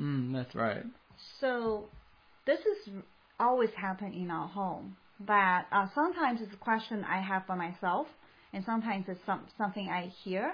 Mm, 0.00 0.32
that's 0.32 0.54
right. 0.54 0.84
So 1.40 1.86
this 2.46 2.60
is 2.60 2.94
always 3.40 3.70
happen 3.76 4.12
in 4.12 4.30
our 4.30 4.48
home. 4.48 4.96
But 5.20 5.66
uh, 5.72 5.86
sometimes 5.94 6.40
it's 6.42 6.52
a 6.52 6.56
question 6.56 7.04
I 7.04 7.20
have 7.20 7.44
for 7.46 7.56
myself, 7.56 8.06
and 8.52 8.64
sometimes 8.64 9.06
it's 9.08 9.20
some, 9.26 9.42
something 9.56 9.88
I 9.88 10.12
hear. 10.22 10.52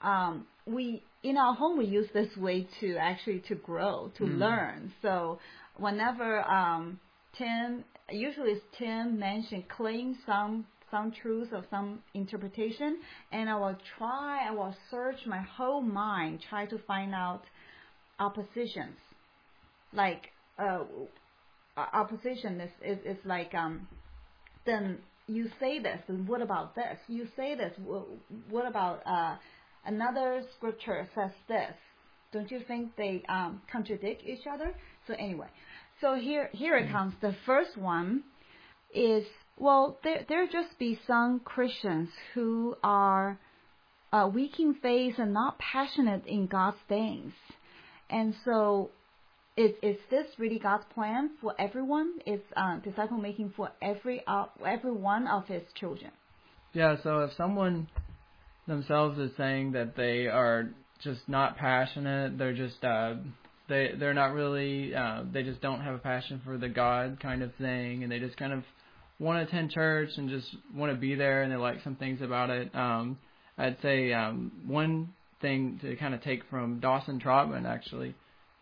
Um, 0.00 0.46
we 0.66 1.02
in 1.22 1.36
our 1.36 1.54
home 1.54 1.76
we 1.76 1.84
use 1.84 2.08
this 2.14 2.34
way 2.36 2.66
to 2.80 2.96
actually 2.96 3.42
to 3.48 3.54
grow, 3.56 4.10
to 4.16 4.24
mm. 4.24 4.38
learn. 4.38 4.92
So 5.02 5.40
whenever 5.76 6.42
um, 6.48 7.00
Tim, 7.36 7.84
usually 8.10 8.52
it's 8.52 8.64
Tim 8.78 9.18
mentioned 9.18 9.64
claim 9.68 10.16
some 10.24 10.66
some 10.90 11.12
truth 11.12 11.48
or 11.52 11.64
some 11.70 12.00
interpretation, 12.14 12.98
and 13.32 13.48
I 13.48 13.56
will 13.56 13.76
try, 13.96 14.46
I 14.48 14.52
will 14.52 14.74
search 14.90 15.26
my 15.26 15.40
whole 15.40 15.80
mind, 15.80 16.40
try 16.48 16.66
to 16.66 16.78
find 16.86 17.14
out 17.14 17.42
oppositions. 18.18 18.98
Like 19.92 20.30
uh, 20.58 20.84
opposition 21.76 22.60
is, 22.60 22.70
is 22.84 22.98
is 23.16 23.24
like 23.24 23.54
um, 23.54 23.86
then 24.66 24.98
you 25.26 25.48
say 25.60 25.78
this, 25.78 26.00
and 26.08 26.26
what 26.26 26.42
about 26.42 26.74
this? 26.74 26.98
You 27.06 27.28
say 27.36 27.54
this, 27.54 27.72
what 28.50 28.66
about 28.66 29.02
uh, 29.06 29.36
another 29.84 30.42
scripture 30.56 31.08
says 31.14 31.30
this? 31.48 31.74
Don't 32.32 32.50
you 32.50 32.60
think 32.66 32.96
they 32.96 33.22
um, 33.28 33.62
contradict 33.70 34.22
each 34.26 34.46
other? 34.50 34.74
So 35.06 35.14
anyway, 35.14 35.48
so 36.00 36.14
here 36.14 36.50
here 36.52 36.76
it 36.76 36.90
comes. 36.90 37.14
The 37.20 37.34
first 37.46 37.76
one 37.76 38.24
is 38.94 39.24
well, 39.56 39.98
there 40.04 40.24
there 40.28 40.46
just 40.46 40.78
be 40.78 40.98
some 41.06 41.40
Christians 41.40 42.08
who 42.34 42.76
are 42.82 43.38
uh, 44.12 44.30
weak 44.32 44.58
in 44.58 44.74
faith 44.74 45.14
and 45.18 45.32
not 45.32 45.58
passionate 45.58 46.26
in 46.26 46.46
God's 46.46 46.78
things, 46.88 47.32
and 48.08 48.34
so 48.44 48.90
is 49.56 49.72
is 49.82 49.96
this 50.10 50.26
really 50.38 50.58
God's 50.58 50.84
plan 50.94 51.30
for 51.40 51.54
everyone? 51.58 52.14
Is 52.26 52.40
uh, 52.56 52.76
disciple 52.78 53.18
making 53.18 53.52
for 53.56 53.70
every 53.82 54.22
uh, 54.26 54.46
every 54.64 54.92
one 54.92 55.26
of 55.26 55.46
His 55.46 55.62
children? 55.74 56.12
Yeah. 56.72 56.96
So 57.02 57.20
if 57.20 57.32
someone 57.36 57.88
themselves 58.68 59.18
is 59.18 59.32
saying 59.36 59.72
that 59.72 59.96
they 59.96 60.26
are 60.28 60.70
just 61.02 61.28
not 61.28 61.56
passionate, 61.56 62.38
they're 62.38 62.54
just 62.54 62.84
uh, 62.84 63.14
they 63.68 63.90
they're 63.98 64.14
not 64.14 64.32
really 64.32 64.94
uh, 64.94 65.24
they 65.32 65.42
just 65.42 65.60
don't 65.60 65.80
have 65.80 65.96
a 65.96 65.98
passion 65.98 66.40
for 66.44 66.56
the 66.56 66.68
God 66.68 67.18
kind 67.20 67.42
of 67.42 67.52
thing, 67.56 68.04
and 68.04 68.12
they 68.12 68.20
just 68.20 68.36
kind 68.36 68.52
of 68.52 68.62
want 69.18 69.38
to 69.38 69.48
attend 69.48 69.70
church 69.70 70.10
and 70.16 70.28
just 70.28 70.46
want 70.74 70.92
to 70.92 70.98
be 70.98 71.14
there 71.14 71.42
and 71.42 71.52
they 71.52 71.56
like 71.56 71.82
some 71.82 71.96
things 71.96 72.20
about 72.22 72.50
it. 72.50 72.74
Um, 72.74 73.18
I'd 73.56 73.80
say 73.82 74.12
um, 74.12 74.52
one 74.66 75.10
thing 75.40 75.78
to 75.82 75.96
kind 75.96 76.14
of 76.14 76.22
take 76.22 76.42
from 76.50 76.80
Dawson 76.80 77.20
Trotman 77.20 77.66
actually 77.66 78.14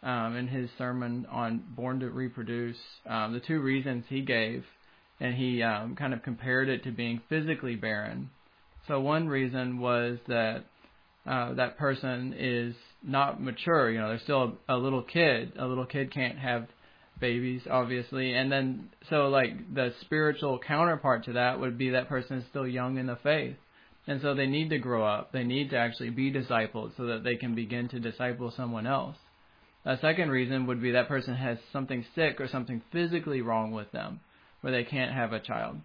um, 0.03 0.37
in 0.37 0.47
his 0.49 0.71
sermon 0.79 1.27
on 1.31 1.63
Born 1.75 2.01
to 2.01 2.11
Reproduce, 2.11 2.77
um, 3.09 3.33
the 3.33 3.41
two 3.41 3.61
reasons 3.61 4.05
he 4.09 4.21
gave, 4.21 4.65
and 5.21 5.35
he 5.35 5.63
um, 5.63 5.97
kind 5.97 6.15
of 6.15 6.23
compared 6.23 6.69
it 6.69 6.85
to 6.85 6.91
being 6.91 7.21
physically 7.29 7.75
barren. 7.75 8.31
So 8.87 9.01
one 9.01 9.29
reason 9.29 9.79
was 9.81 10.19
that 10.29 10.65
uh, 11.27 11.55
that 11.55 11.77
person 11.77 12.35
is 12.39 12.75
not 13.03 13.43
mature. 13.43 13.91
You 13.91 13.99
know, 13.99 14.09
they're 14.09 14.21
still 14.21 14.59
a, 14.69 14.77
a 14.77 14.79
little 14.79 15.03
kid. 15.03 15.53
A 15.59 15.67
little 15.67 15.87
kid 15.87 16.13
can't 16.13 16.39
have 16.39 16.67
babies, 17.21 17.63
obviously, 17.71 18.35
and 18.35 18.51
then 18.51 18.91
so 19.09 19.29
like 19.29 19.75
the 19.75 19.93
spiritual 20.03 20.59
counterpart 20.59 21.25
to 21.25 21.33
that 21.35 21.61
would 21.61 21.79
be 21.79 21.91
that 21.91 22.09
person 22.09 22.39
is 22.39 22.45
still 22.51 22.67
young 22.67 22.99
in 22.99 23.07
the 23.07 23.17
faith, 23.23 23.57
and 24.07 24.21
so 24.21 24.35
they 24.35 24.47
need 24.47 24.71
to 24.71 24.79
grow 24.79 25.05
up. 25.05 25.33
They 25.33 25.45
need 25.45 25.71
to 25.71 25.77
actually 25.77 26.11
be 26.11 26.33
discipled 26.33 26.97
so 26.97 27.07
that 27.07 27.25
they 27.25 27.37
can 27.37 27.55
begin 27.55 27.89
to 27.89 28.01
disciple 28.01 28.53
someone 28.57 28.87
else. 28.87 29.17
A 29.85 29.99
second 29.99 30.31
reason 30.31 30.67
would 30.67 30.83
be 30.83 30.93
that 30.93 31.09
person 31.09 31.35
has 31.37 31.59
something 31.73 32.05
sick 32.15 32.41
or 32.41 32.49
something 32.49 32.83
physically 32.93 33.41
wrong 33.41 33.71
with 33.71 33.91
them, 33.93 34.21
where 34.61 34.73
they 34.73 34.85
can't 34.85 35.13
have 35.13 35.33
a 35.33 35.41
child. 35.41 35.77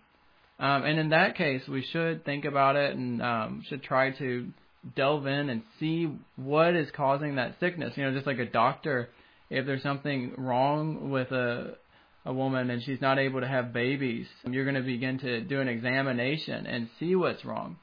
Um, 0.60 0.84
and 0.84 1.00
in 1.00 1.10
that 1.10 1.36
case, 1.36 1.62
we 1.68 1.86
should 1.92 2.26
think 2.26 2.46
about 2.46 2.76
it 2.76 2.96
and 2.96 3.22
um, 3.22 3.64
should 3.68 3.84
try 3.84 4.12
to 4.18 4.48
delve 4.96 5.28
in 5.28 5.50
and 5.50 5.62
see 5.80 6.10
what 6.36 6.76
is 6.76 6.88
causing 6.96 7.36
that 7.36 7.56
sickness. 7.60 7.94
You 7.96 8.04
know, 8.04 8.14
just 8.14 8.28
like 8.28 8.40
a 8.40 8.46
doctor 8.46 9.10
if 9.52 9.66
there's 9.66 9.84
something 9.84 10.34
wrong 10.38 11.12
with 11.12 11.32
a 11.32 11.76
a 12.24 12.34
woman 12.34 12.70
and 12.70 12.82
she's 12.84 13.02
not 13.02 13.18
able 13.20 13.42
to 13.42 13.48
have 13.48 13.74
babies, 13.74 14.28
you're 14.48 14.64
going 14.64 14.76
to 14.76 14.82
begin 14.82 15.18
to 15.20 15.42
do 15.42 15.60
an 15.60 15.68
examination 15.68 16.68
and 16.68 16.88
see 17.00 17.16
what's 17.16 17.44
wrong. 17.44 17.78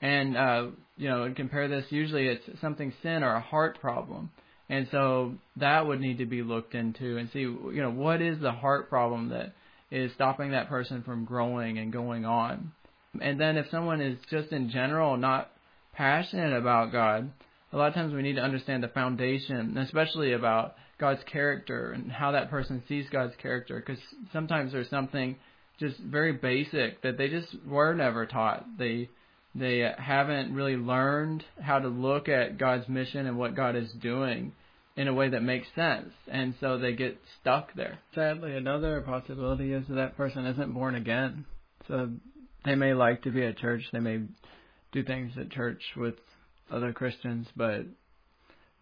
And 0.00 0.36
uh, 0.36 0.66
you 0.96 1.08
know, 1.08 1.24
and 1.24 1.34
compare 1.34 1.68
this. 1.68 1.86
Usually, 1.90 2.28
it's 2.28 2.60
something 2.60 2.92
sin 3.02 3.24
or 3.24 3.34
a 3.34 3.40
heart 3.40 3.80
problem, 3.80 4.30
and 4.68 4.86
so 4.92 5.34
that 5.56 5.86
would 5.86 6.00
need 6.00 6.18
to 6.18 6.26
be 6.26 6.42
looked 6.42 6.74
into 6.74 7.16
and 7.16 7.28
see, 7.32 7.40
you 7.40 7.82
know, 7.82 7.90
what 7.90 8.22
is 8.22 8.38
the 8.40 8.52
heart 8.52 8.88
problem 8.88 9.30
that 9.30 9.54
is 9.90 10.12
stopping 10.12 10.52
that 10.52 10.68
person 10.68 11.02
from 11.02 11.24
growing 11.24 11.78
and 11.78 11.92
going 11.92 12.24
on. 12.24 12.72
And 13.20 13.40
then 13.40 13.56
if 13.56 13.68
someone 13.70 14.00
is 14.00 14.18
just 14.30 14.52
in 14.52 14.70
general 14.70 15.16
not 15.16 15.50
passionate 15.94 16.56
about 16.56 16.92
God, 16.92 17.32
a 17.72 17.76
lot 17.76 17.88
of 17.88 17.94
times 17.94 18.12
we 18.12 18.22
need 18.22 18.36
to 18.36 18.42
understand 18.42 18.84
the 18.84 18.88
foundation, 18.88 19.76
especially 19.78 20.32
about 20.32 20.74
God's 20.98 21.22
character 21.30 21.92
and 21.92 22.10
how 22.10 22.32
that 22.32 22.50
person 22.50 22.82
sees 22.88 23.06
God's 23.10 23.34
character. 23.40 23.82
Because 23.84 24.02
sometimes 24.32 24.72
there's 24.72 24.90
something 24.90 25.36
just 25.78 25.98
very 25.98 26.32
basic 26.32 27.02
that 27.02 27.16
they 27.16 27.28
just 27.28 27.48
were 27.66 27.94
never 27.94 28.26
taught. 28.26 28.66
They 28.78 29.08
they 29.54 29.90
haven't 29.98 30.54
really 30.54 30.76
learned 30.76 31.44
how 31.60 31.78
to 31.78 31.88
look 31.88 32.28
at 32.28 32.58
God's 32.58 32.88
mission 32.88 33.26
and 33.26 33.38
what 33.38 33.56
God 33.56 33.76
is 33.76 33.90
doing 34.00 34.52
in 34.96 35.08
a 35.08 35.14
way 35.14 35.28
that 35.28 35.42
makes 35.42 35.68
sense, 35.76 36.10
and 36.26 36.54
so 36.60 36.76
they 36.76 36.92
get 36.92 37.20
stuck 37.40 37.72
there. 37.74 37.98
Sadly, 38.16 38.56
another 38.56 39.00
possibility 39.00 39.72
is 39.72 39.86
that, 39.86 39.94
that 39.94 40.16
person 40.16 40.44
isn't 40.44 40.74
born 40.74 40.96
again. 40.96 41.44
So 41.86 42.10
they 42.64 42.74
may 42.74 42.94
like 42.94 43.22
to 43.22 43.30
be 43.30 43.44
at 43.44 43.58
church, 43.58 43.82
they 43.92 44.00
may 44.00 44.22
do 44.90 45.04
things 45.04 45.32
at 45.40 45.50
church 45.50 45.80
with 45.96 46.14
other 46.70 46.92
Christians, 46.92 47.46
but 47.56 47.86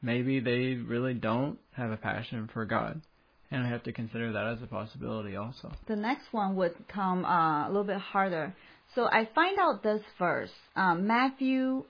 maybe 0.06 0.38
they 0.38 0.74
really 0.74 1.14
don't 1.14 1.58
have 1.72 1.90
a 1.90 1.96
passion 1.96 2.48
for 2.54 2.64
God. 2.64 3.02
And 3.50 3.62
I 3.62 3.68
have 3.68 3.82
to 3.84 3.92
consider 3.92 4.32
that 4.32 4.46
as 4.46 4.62
a 4.62 4.66
possibility 4.66 5.36
also. 5.36 5.72
The 5.86 5.96
next 5.96 6.32
one 6.32 6.56
would 6.56 6.74
come 6.88 7.24
uh, 7.24 7.66
a 7.66 7.68
little 7.68 7.84
bit 7.84 7.98
harder. 7.98 8.54
So 8.94 9.06
I 9.06 9.28
find 9.34 9.58
out 9.58 9.82
this 9.82 10.02
verse, 10.18 10.50
um, 10.76 11.06
Matthew 11.06 11.84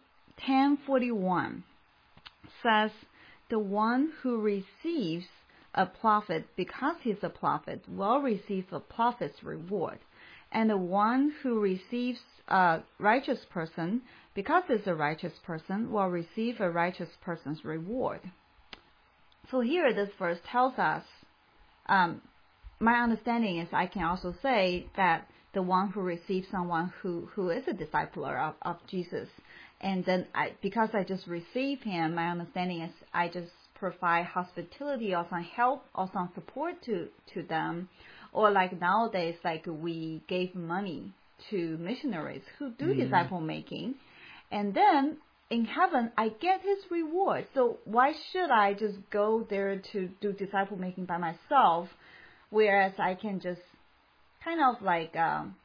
10:41 0.48 1.62
says, 2.62 2.90
"The 3.48 3.58
one 3.58 4.12
who 4.22 4.40
receives 4.40 5.26
a 5.74 5.86
prophet 5.86 6.46
because 6.56 6.96
he's 7.02 7.22
a 7.22 7.28
prophet 7.28 7.82
will 7.88 8.20
receive 8.20 8.66
a 8.72 8.80
prophet's 8.80 9.42
reward, 9.42 9.98
and 10.52 10.68
the 10.70 10.76
one 10.76 11.32
who 11.42 11.60
receives 11.60 12.20
a 12.48 12.80
righteous 12.98 13.44
person 13.50 14.02
because 14.36 14.64
it's 14.68 14.86
a 14.86 14.94
righteous 14.94 15.32
person, 15.44 15.90
will 15.90 16.08
receive 16.08 16.60
a 16.60 16.70
righteous 16.70 17.08
person's 17.22 17.64
reward. 17.64 18.20
So 19.50 19.60
here, 19.60 19.92
this 19.94 20.10
verse 20.18 20.38
tells 20.52 20.78
us, 20.78 21.02
um, 21.86 22.20
my 22.78 23.00
understanding 23.00 23.58
is 23.58 23.68
I 23.72 23.86
can 23.86 24.04
also 24.04 24.34
say 24.42 24.86
that 24.96 25.26
the 25.54 25.62
one 25.62 25.88
who 25.88 26.02
receives 26.02 26.48
someone 26.50 26.92
who, 27.00 27.30
who 27.34 27.48
is 27.48 27.64
a 27.66 27.72
discipler 27.72 28.38
of, 28.38 28.54
of 28.60 28.76
Jesus, 28.90 29.28
and 29.80 30.04
then 30.04 30.26
I, 30.34 30.52
because 30.60 30.90
I 30.92 31.02
just 31.02 31.26
receive 31.26 31.80
him, 31.80 32.14
my 32.14 32.28
understanding 32.28 32.82
is 32.82 32.92
I 33.14 33.28
just 33.28 33.50
provide 33.74 34.26
hospitality 34.26 35.14
or 35.14 35.26
some 35.30 35.42
help 35.42 35.84
or 35.94 36.10
some 36.12 36.30
support 36.34 36.74
to, 36.84 37.08
to 37.34 37.42
them. 37.42 37.88
Or 38.32 38.50
like 38.50 38.78
nowadays, 38.78 39.36
like 39.44 39.66
we 39.66 40.22
gave 40.28 40.54
money 40.54 41.12
to 41.50 41.78
missionaries 41.78 42.42
who 42.58 42.70
do 42.70 42.86
mm-hmm. 42.86 43.00
disciple 43.00 43.40
making 43.40 43.94
and 44.50 44.74
then 44.74 45.18
in 45.50 45.64
heaven 45.64 46.10
I 46.16 46.28
get 46.28 46.60
his 46.62 46.78
reward. 46.90 47.46
So 47.54 47.78
why 47.84 48.12
should 48.32 48.50
I 48.50 48.74
just 48.74 48.98
go 49.10 49.46
there 49.48 49.80
to 49.92 50.08
do 50.20 50.32
disciple 50.32 50.76
making 50.76 51.04
by 51.06 51.18
myself, 51.18 51.88
whereas 52.50 52.92
I 52.98 53.14
can 53.14 53.40
just 53.40 53.60
kind 54.44 54.60
of 54.62 54.82
like, 54.82 55.14
um, 55.16 55.56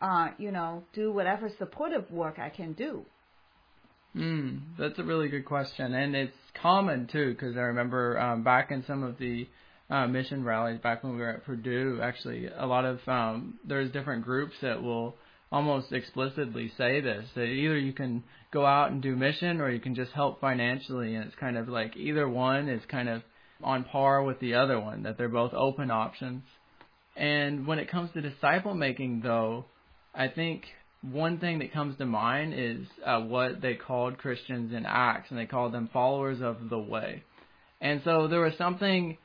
uh, 0.00 0.28
you 0.38 0.50
know, 0.50 0.82
do 0.92 1.12
whatever 1.12 1.50
supportive 1.58 2.10
work 2.10 2.38
I 2.38 2.48
can 2.48 2.72
do. 2.72 3.04
Mm, 4.16 4.60
that's 4.76 4.98
a 4.98 5.04
really 5.04 5.28
good 5.28 5.44
question, 5.44 5.94
and 5.94 6.16
it's 6.16 6.36
common 6.60 7.06
too 7.06 7.30
because 7.32 7.56
I 7.56 7.60
remember 7.60 8.18
um, 8.18 8.42
back 8.42 8.72
in 8.72 8.84
some 8.84 9.04
of 9.04 9.18
the 9.18 9.46
uh, 9.88 10.08
mission 10.08 10.42
rallies 10.44 10.80
back 10.80 11.04
when 11.04 11.14
we 11.14 11.20
were 11.20 11.30
at 11.30 11.44
Purdue, 11.44 12.00
actually 12.02 12.48
a 12.48 12.66
lot 12.66 12.84
of 12.84 12.98
um, 13.06 13.58
there's 13.64 13.90
different 13.92 14.24
groups 14.24 14.54
that 14.62 14.82
will 14.82 15.14
almost 15.52 15.92
explicitly 15.92 16.72
say 16.78 17.00
this 17.00 17.26
that 17.34 17.44
either 17.44 17.78
you 17.78 17.92
can 17.92 18.22
go 18.52 18.64
out 18.64 18.90
and 18.90 19.02
do 19.02 19.16
mission 19.16 19.60
or 19.60 19.70
you 19.70 19.80
can 19.80 19.94
just 19.94 20.12
help 20.12 20.40
financially 20.40 21.14
and 21.14 21.24
it's 21.24 21.34
kind 21.36 21.56
of 21.56 21.68
like 21.68 21.96
either 21.96 22.28
one 22.28 22.68
is 22.68 22.82
kind 22.88 23.08
of 23.08 23.22
on 23.62 23.84
par 23.84 24.22
with 24.22 24.38
the 24.40 24.54
other 24.54 24.80
one 24.80 25.02
that 25.02 25.18
they're 25.18 25.28
both 25.28 25.52
open 25.52 25.90
options. 25.90 26.42
And 27.16 27.66
when 27.66 27.78
it 27.78 27.90
comes 27.90 28.10
to 28.12 28.20
disciple 28.22 28.74
making 28.74 29.20
though 29.22 29.66
i 30.14 30.28
think 30.28 30.64
one 31.02 31.38
thing 31.38 31.60
that 31.60 31.72
comes 31.72 31.96
to 31.98 32.06
mind 32.06 32.52
is 32.54 32.86
uh, 33.04 33.20
what 33.20 33.60
they 33.60 33.74
called 33.74 34.18
christians 34.18 34.72
in 34.72 34.84
acts 34.86 35.30
and 35.30 35.38
they 35.38 35.46
called 35.46 35.72
them 35.72 35.88
followers 35.92 36.40
of 36.40 36.68
the 36.68 36.78
way. 36.78 37.22
And 37.80 38.02
so 38.04 38.28
there 38.28 38.40
was 38.40 38.52
something 38.58 39.16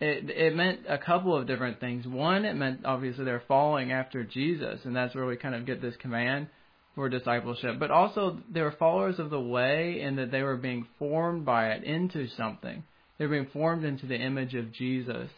it 0.00 0.30
it 0.30 0.54
meant 0.54 0.80
a 0.88 0.98
couple 0.98 1.36
of 1.36 1.46
different 1.46 1.80
things. 1.80 2.06
One, 2.06 2.44
it 2.44 2.54
meant 2.54 2.84
obviously 2.84 3.24
they're 3.24 3.42
following 3.48 3.92
after 3.92 4.24
Jesus, 4.24 4.80
and 4.84 4.94
that's 4.94 5.14
where 5.14 5.26
we 5.26 5.36
kind 5.36 5.54
of 5.54 5.66
get 5.66 5.82
this 5.82 5.96
command 5.96 6.48
for 6.94 7.08
discipleship. 7.08 7.78
But 7.78 7.90
also 7.90 8.38
they 8.52 8.60
were 8.60 8.74
followers 8.78 9.18
of 9.18 9.30
the 9.30 9.40
way 9.40 10.00
in 10.00 10.16
that 10.16 10.30
they 10.30 10.42
were 10.42 10.56
being 10.56 10.86
formed 10.98 11.44
by 11.44 11.70
it 11.70 11.84
into 11.84 12.28
something. 12.36 12.84
They 13.18 13.26
were 13.26 13.32
being 13.32 13.50
formed 13.52 13.84
into 13.84 14.06
the 14.06 14.16
image 14.16 14.54
of 14.54 14.72
Jesus. 14.72 15.30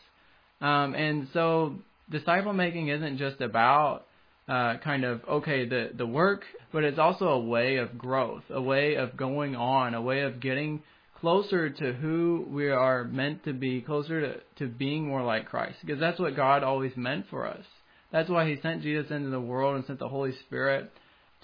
Um, 0.61 0.95
and 0.95 1.29
so 1.33 1.77
disciple 2.11 2.53
making 2.53 2.89
isn't 2.89 3.17
just 3.17 3.41
about 3.41 4.05
uh, 4.47 4.77
kind 4.83 5.05
of 5.05 5.23
okay 5.27 5.67
the 5.67 5.91
the 5.95 6.07
work, 6.07 6.43
but 6.73 6.85
it's 6.85 6.99
also 6.99 7.29
a 7.29 7.41
way 7.41 7.77
of 7.77 7.97
growth, 7.97 8.43
a 8.51 8.61
way 8.61 8.97
of 8.97 9.17
going 9.17 9.57
on, 9.57 9.95
a 9.95 10.03
way 10.03 10.21
of 10.23 10.41
getting 10.41 10.83
closer 11.21 11.69
to 11.69 11.93
who 11.93 12.47
we 12.49 12.71
are 12.71 13.05
meant 13.05 13.45
to 13.45 13.53
be, 13.53 13.81
closer 13.81 14.21
to, 14.21 14.41
to 14.59 14.67
being 14.67 15.07
more 15.07 15.23
like 15.23 15.47
Christ. 15.47 15.77
Because 15.85 16.01
that's 16.01 16.19
what 16.19 16.37
God 16.37 16.63
always 16.63 16.93
meant 16.97 17.27
for 17.31 17.47
us. 17.47 17.65
That's 18.11 18.29
why 18.29 18.49
He 18.49 18.61
sent 18.61 18.83
Jesus 18.83 19.11
into 19.11 19.31
the 19.31 19.41
world 19.41 19.77
and 19.77 19.85
sent 19.87 19.99
the 19.99 20.09
Holy 20.09 20.33
Spirit 20.47 20.91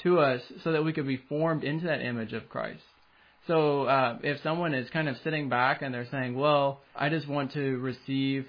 to 0.03 0.19
us 0.19 0.41
so 0.65 0.73
that 0.73 0.85
we 0.85 0.93
could 0.93 1.07
be 1.07 1.21
formed 1.29 1.65
into 1.65 1.87
that 1.87 2.05
image 2.05 2.33
of 2.33 2.49
Christ. 2.49 2.83
So 3.47 3.85
uh, 3.85 4.19
if 4.23 4.43
someone 4.43 4.75
is 4.75 4.91
kind 4.91 5.09
of 5.09 5.17
sitting 5.23 5.49
back 5.49 5.83
and 5.83 5.95
they're 5.95 6.09
saying, 6.11 6.35
well, 6.35 6.81
I 6.95 7.09
just 7.09 7.29
want 7.29 7.53
to 7.53 7.79
receive 7.79 8.47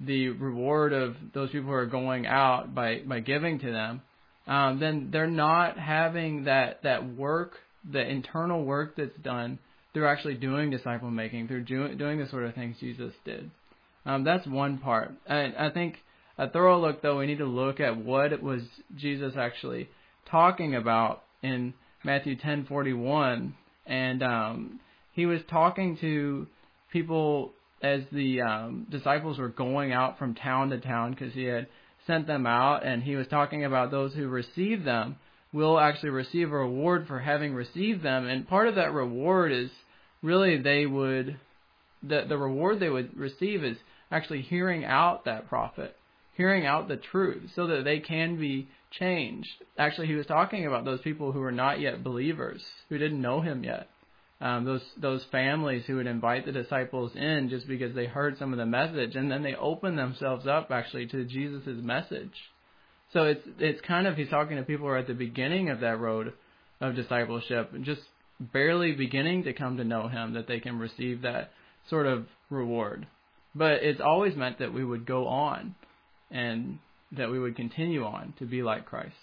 the 0.00 0.30
reward 0.30 0.92
of 0.92 1.14
those 1.32 1.50
people 1.50 1.68
who 1.68 1.74
are 1.74 1.86
going 1.86 2.26
out 2.26 2.74
by, 2.74 3.00
by 3.06 3.20
giving 3.20 3.60
to 3.60 3.70
them, 3.70 4.02
um, 4.48 4.80
then 4.80 5.10
they're 5.12 5.28
not 5.28 5.78
having 5.78 6.44
that, 6.44 6.82
that 6.82 7.16
work, 7.16 7.52
the 7.88 8.00
internal 8.00 8.64
work 8.64 8.96
that's 8.96 9.16
done 9.22 9.60
through 9.94 10.08
actually 10.08 10.34
doing 10.34 10.70
disciple 10.70 11.10
making, 11.10 11.48
through 11.48 11.64
do, 11.64 11.94
doing 11.94 12.18
the 12.18 12.28
sort 12.28 12.44
of 12.44 12.54
things 12.54 12.76
Jesus 12.80 13.12
did. 13.24 13.50
Um, 14.04 14.24
that's 14.24 14.46
one 14.46 14.78
part. 14.78 15.12
I, 15.28 15.52
I 15.58 15.70
think 15.70 15.96
a 16.38 16.48
thorough 16.48 16.80
look, 16.80 17.02
though, 17.02 17.18
we 17.18 17.26
need 17.26 17.38
to 17.38 17.46
look 17.46 17.78
at 17.80 17.96
what 17.96 18.42
was 18.42 18.62
Jesus 18.96 19.34
actually 19.36 19.88
talking 20.30 20.74
about 20.74 21.22
in 21.42 21.74
Matthew 22.04 22.36
10:41, 22.36 23.52
and 23.86 24.22
um, 24.22 24.80
he 25.12 25.26
was 25.26 25.40
talking 25.50 25.98
to 25.98 26.46
people 26.92 27.52
as 27.82 28.02
the 28.12 28.40
um, 28.42 28.86
disciples 28.90 29.38
were 29.38 29.48
going 29.48 29.92
out 29.92 30.18
from 30.18 30.34
town 30.34 30.70
to 30.70 30.78
town 30.78 31.10
because 31.10 31.34
he 31.34 31.44
had 31.44 31.66
sent 32.06 32.26
them 32.26 32.46
out, 32.46 32.84
and 32.84 33.02
he 33.02 33.14
was 33.14 33.26
talking 33.28 33.64
about 33.64 33.90
those 33.90 34.14
who 34.14 34.26
received 34.28 34.84
them 34.84 35.16
will 35.52 35.78
actually 35.78 36.10
receive 36.10 36.50
a 36.50 36.56
reward 36.56 37.06
for 37.06 37.20
having 37.20 37.54
received 37.54 38.02
them, 38.02 38.26
and 38.26 38.48
part 38.48 38.68
of 38.68 38.76
that 38.76 38.92
reward 38.92 39.52
is 39.52 39.70
really 40.22 40.58
they 40.58 40.86
would 40.86 41.38
the 42.02 42.24
the 42.28 42.38
reward 42.38 42.80
they 42.80 42.88
would 42.88 43.16
receive 43.16 43.64
is 43.64 43.76
actually 44.10 44.42
hearing 44.42 44.84
out 44.84 45.24
that 45.24 45.48
prophet, 45.48 45.96
hearing 46.36 46.66
out 46.66 46.88
the 46.88 46.96
truth, 46.96 47.50
so 47.54 47.66
that 47.68 47.84
they 47.84 48.00
can 48.00 48.38
be 48.38 48.68
changed. 48.90 49.48
Actually, 49.78 50.06
he 50.06 50.14
was 50.14 50.26
talking 50.26 50.66
about 50.66 50.84
those 50.84 51.00
people 51.00 51.32
who 51.32 51.40
were 51.40 51.52
not 51.52 51.80
yet 51.80 52.04
believers, 52.04 52.62
who 52.88 52.98
didn't 52.98 53.22
know 53.22 53.40
him 53.40 53.64
yet. 53.64 53.88
Um, 54.40 54.64
those 54.64 54.82
those 54.96 55.24
families 55.30 55.84
who 55.86 55.96
would 55.96 56.08
invite 56.08 56.44
the 56.44 56.52
disciples 56.52 57.12
in 57.14 57.48
just 57.48 57.68
because 57.68 57.94
they 57.94 58.06
heard 58.06 58.38
some 58.38 58.52
of 58.52 58.58
the 58.58 58.66
message, 58.66 59.14
and 59.14 59.30
then 59.30 59.42
they 59.42 59.54
open 59.54 59.96
themselves 59.96 60.46
up 60.46 60.70
actually 60.70 61.06
to 61.06 61.24
Jesus' 61.24 61.62
message. 61.66 62.34
So 63.12 63.26
it's 63.26 63.46
it's 63.58 63.80
kind 63.82 64.06
of 64.06 64.16
he's 64.16 64.28
talking 64.28 64.56
to 64.56 64.62
people 64.64 64.86
who 64.86 64.92
are 64.92 64.98
at 64.98 65.06
the 65.06 65.14
beginning 65.14 65.70
of 65.70 65.80
that 65.80 66.00
road 66.00 66.32
of 66.80 66.96
discipleship, 66.96 67.70
just 67.82 68.00
barely 68.52 68.92
beginning 68.92 69.44
to 69.44 69.52
come 69.52 69.76
to 69.76 69.84
know 69.84 70.08
Him 70.08 70.34
that 70.34 70.48
they 70.48 70.60
can 70.60 70.78
receive 70.78 71.22
that 71.22 71.52
sort 71.88 72.06
of 72.06 72.26
reward. 72.50 73.06
But 73.54 73.82
it's 73.82 74.00
always 74.00 74.34
meant 74.36 74.58
that 74.58 74.72
we 74.72 74.84
would 74.84 75.06
go 75.06 75.26
on 75.26 75.74
and 76.30 76.78
that 77.12 77.30
we 77.30 77.38
would 77.38 77.56
continue 77.56 78.04
on 78.04 78.32
to 78.38 78.46
be 78.46 78.62
like 78.62 78.86
Christ. 78.86 79.14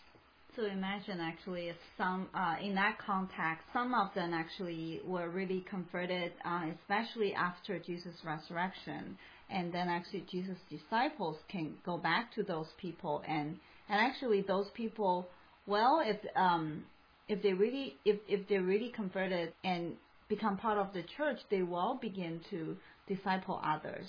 So 0.55 0.65
imagine 0.65 1.19
actually 1.21 1.71
some 1.97 2.27
uh, 2.33 2.55
in 2.61 2.75
that 2.75 2.97
context, 2.99 3.63
some 3.71 3.93
of 3.93 4.13
them 4.13 4.33
actually 4.33 4.99
were 5.05 5.29
really 5.29 5.65
converted, 5.69 6.33
uh, 6.43 6.65
especially 6.81 7.33
after 7.33 7.79
Jesus' 7.79 8.15
resurrection, 8.25 9.17
and 9.49 9.73
then 9.73 9.87
actually 9.87 10.25
Jesus' 10.29 10.57
disciples 10.69 11.37
can 11.49 11.75
go 11.85 11.97
back 11.97 12.33
to 12.35 12.43
those 12.43 12.67
people 12.77 13.23
and 13.27 13.57
and 13.89 13.99
actually 13.99 14.41
those 14.41 14.67
people, 14.75 15.27
well, 15.65 16.01
if 16.05 16.17
um, 16.35 16.83
if 17.29 17.41
they 17.43 17.53
really 17.53 17.95
if 18.03 18.17
if 18.27 18.47
they're 18.49 18.63
really 18.63 18.89
converted 18.89 19.53
and 19.63 19.93
become 20.27 20.57
part 20.57 20.77
of 20.77 20.91
the 20.93 21.03
church, 21.17 21.39
they 21.49 21.61
will 21.61 21.97
begin 22.01 22.41
to 22.49 22.75
disciple 23.07 23.61
others. 23.63 24.05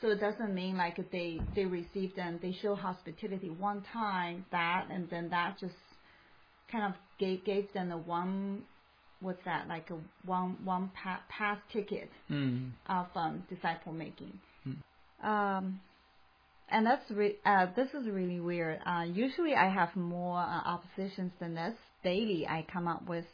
So 0.00 0.08
it 0.08 0.20
doesn't 0.20 0.54
mean 0.54 0.76
like 0.76 0.98
they 1.10 1.40
they 1.54 1.66
receive 1.66 2.16
them, 2.16 2.38
they 2.40 2.56
show 2.62 2.74
hospitality 2.74 3.50
one 3.50 3.84
time, 3.92 4.46
that 4.50 4.86
and 4.90 5.10
then 5.10 5.28
that 5.30 5.58
just 5.60 5.74
kind 6.70 6.84
of 6.84 6.94
gave 7.18 7.44
gave 7.44 7.72
them 7.74 7.92
a 7.92 7.98
one 7.98 8.62
what's 9.20 9.44
that 9.44 9.68
like 9.68 9.90
a 9.90 9.98
one 10.24 10.56
one 10.64 10.90
pass, 10.94 11.20
pass 11.28 11.58
ticket 11.72 12.10
mm. 12.30 12.70
of 12.88 13.06
um, 13.14 13.42
disciple 13.48 13.92
making. 13.92 14.32
Mm. 14.66 15.28
Um, 15.28 15.80
and 16.68 16.86
that's 16.86 17.10
re- 17.10 17.38
uh, 17.44 17.66
this 17.76 17.88
is 17.94 18.08
really 18.08 18.40
weird. 18.40 18.80
Uh, 18.86 19.02
usually 19.02 19.54
I 19.54 19.68
have 19.68 19.94
more 19.96 20.38
uh, 20.38 20.60
oppositions 20.64 21.32
than 21.40 21.54
this 21.54 21.74
daily 22.02 22.46
I 22.46 22.66
come 22.72 22.88
up 22.88 23.06
with 23.08 23.24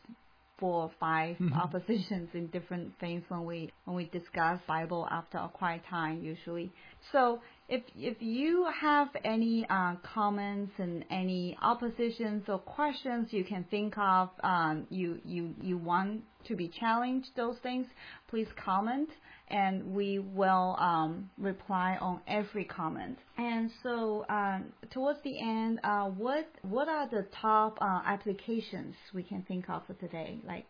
four 0.59 0.83
or 0.85 0.91
5 0.99 1.37
mm-hmm. 1.41 1.53
oppositions 1.55 2.29
in 2.35 2.49
different 2.49 2.93
things 2.99 3.23
when 3.29 3.45
we 3.45 3.73
when 3.85 3.97
we 3.97 4.07
discuss 4.07 4.59
Bible 4.67 5.07
after 5.11 5.39
a 5.39 5.49
quiet 5.49 5.83
time 5.89 6.23
usually. 6.23 6.73
So 7.13 7.41
if 7.69 7.83
if 7.97 8.17
you 8.23 8.67
have 8.81 9.09
any 9.25 9.67
uh, 9.69 9.97
comments 10.15 10.73
and 10.79 11.05
any 11.11 11.57
oppositions 11.61 12.45
or 12.49 12.59
questions 12.59 13.29
you 13.31 13.45
can 13.45 13.65
think 13.71 13.97
of, 13.99 14.31
um, 14.43 14.87
you 14.89 15.21
you 15.25 15.55
you 15.61 15.77
want 15.77 16.23
to 16.47 16.57
be 16.57 16.69
challenged 16.69 17.29
those 17.37 17.57
things, 17.63 17.87
please 18.29 18.49
comment 18.65 19.11
and 19.51 19.95
we 19.95 20.19
will 20.19 20.77
um, 20.79 21.31
reply 21.39 21.97
on 22.01 22.21
every 22.27 22.65
comment. 22.65 23.19
And 23.37 23.71
so 23.83 24.25
um, 24.29 24.67
towards 24.91 25.21
the 25.23 25.39
end, 25.39 25.81
uh, 25.85 26.07
what 26.07 26.49
what 26.63 26.89
are 26.89 27.09
the 27.09 27.27
top 27.41 27.79
uh, 27.81 28.01
applications 28.07 28.95
we 29.15 29.23
can 29.23 29.43
think 29.43 29.69
of 29.69 29.87
for 29.87 29.95
today? 29.95 30.41
Like 30.47 30.67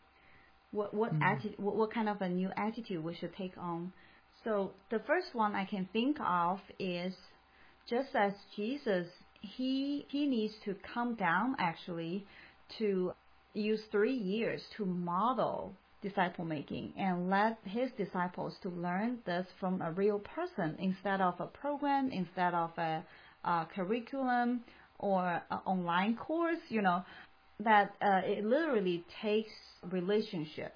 what 0.72 0.92
what, 0.94 1.14
mm. 1.14 1.22
atti- 1.22 1.58
what 1.58 1.76
what 1.76 1.92
kind 1.92 2.08
of 2.08 2.20
a 2.22 2.28
new 2.28 2.50
attitude 2.56 3.02
we 3.04 3.14
should 3.14 3.34
take 3.36 3.56
on? 3.56 3.92
So 4.44 4.72
the 4.90 5.00
first 5.00 5.34
one 5.34 5.54
I 5.54 5.64
can 5.64 5.88
think 5.92 6.18
of 6.20 6.60
is 6.78 7.14
just 7.88 8.08
as 8.14 8.32
Jesus, 8.56 9.06
he 9.40 10.06
he 10.08 10.26
needs 10.26 10.54
to 10.64 10.74
come 10.94 11.14
down 11.14 11.56
actually 11.58 12.26
to 12.78 13.12
use 13.54 13.80
three 13.90 14.16
years 14.16 14.62
to 14.76 14.84
model 14.84 15.74
disciple 16.02 16.44
making 16.44 16.92
and 16.96 17.28
let 17.28 17.58
his 17.64 17.90
disciples 17.96 18.54
to 18.62 18.68
learn 18.68 19.18
this 19.26 19.46
from 19.58 19.82
a 19.82 19.90
real 19.92 20.20
person 20.20 20.76
instead 20.78 21.20
of 21.20 21.34
a 21.40 21.46
program, 21.46 22.10
instead 22.12 22.54
of 22.54 22.70
a, 22.78 23.02
a 23.44 23.66
curriculum 23.74 24.60
or 24.98 25.42
an 25.50 25.58
online 25.66 26.16
course, 26.16 26.60
you 26.68 26.82
know, 26.82 27.02
that 27.60 27.94
uh, 28.00 28.20
it 28.24 28.44
literally 28.44 29.04
takes 29.20 29.50
relationship 29.90 30.74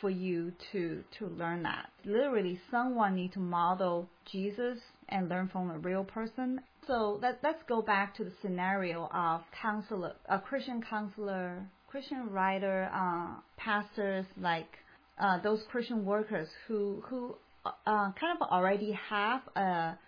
for 0.00 0.10
you 0.10 0.52
to 0.72 1.02
to 1.18 1.26
learn 1.26 1.62
that. 1.62 1.90
Literally, 2.04 2.60
someone 2.70 3.14
need 3.14 3.32
to 3.32 3.40
model 3.40 4.08
Jesus 4.30 4.78
and 5.08 5.28
learn 5.28 5.48
from 5.48 5.70
a 5.70 5.78
real 5.78 6.04
person. 6.04 6.60
So 6.86 7.18
let 7.22 7.40
let's 7.42 7.62
go 7.68 7.82
back 7.82 8.14
to 8.16 8.24
the 8.24 8.32
scenario 8.42 9.08
of 9.12 9.42
counselor, 9.60 10.14
a 10.28 10.38
Christian 10.38 10.82
counselor 10.82 11.66
Christian 11.88 12.30
writer, 12.30 12.88
uh, 12.94 13.40
pastors, 13.56 14.24
like 14.40 14.78
uh, 15.18 15.40
those 15.42 15.60
Christian 15.70 16.04
workers 16.04 16.48
who 16.66 17.02
who 17.06 17.36
uh, 17.64 18.12
kind 18.12 18.38
of 18.40 18.48
already 18.48 18.92
have 18.92 19.42
a 19.56 19.98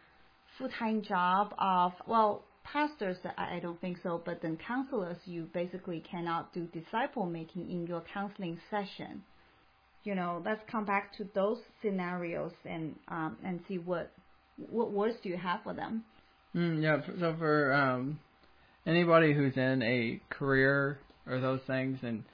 full-time 0.58 1.02
job 1.02 1.54
of 1.58 1.92
well 2.06 2.44
pastors 2.64 3.16
I, 3.36 3.56
I 3.56 3.60
don't 3.60 3.80
think 3.80 3.98
so 4.02 4.22
but 4.24 4.40
then 4.40 4.56
counselors 4.66 5.16
you 5.24 5.48
basically 5.52 6.02
cannot 6.08 6.52
do 6.54 6.66
disciple 6.66 7.26
making 7.26 7.70
in 7.70 7.86
your 7.86 8.02
counseling 8.14 8.58
session 8.70 9.22
you 10.04 10.14
know 10.14 10.42
let's 10.44 10.60
come 10.70 10.84
back 10.84 11.16
to 11.16 11.26
those 11.34 11.58
scenarios 11.82 12.52
and 12.64 12.94
um, 13.08 13.36
and 13.44 13.60
see 13.68 13.78
what 13.78 14.10
what 14.70 14.90
words 14.92 15.16
do 15.22 15.28
you 15.28 15.36
have 15.36 15.60
for 15.62 15.72
them 15.72 16.04
mm, 16.54 16.82
yeah 16.82 16.98
so 17.20 17.34
for 17.38 17.72
um, 17.72 18.18
anybody 18.86 19.32
who's 19.32 19.56
in 19.56 19.82
a 19.82 20.20
career 20.30 20.98
or 21.26 21.40
those 21.40 21.60
things 21.66 21.98
and 22.02 22.24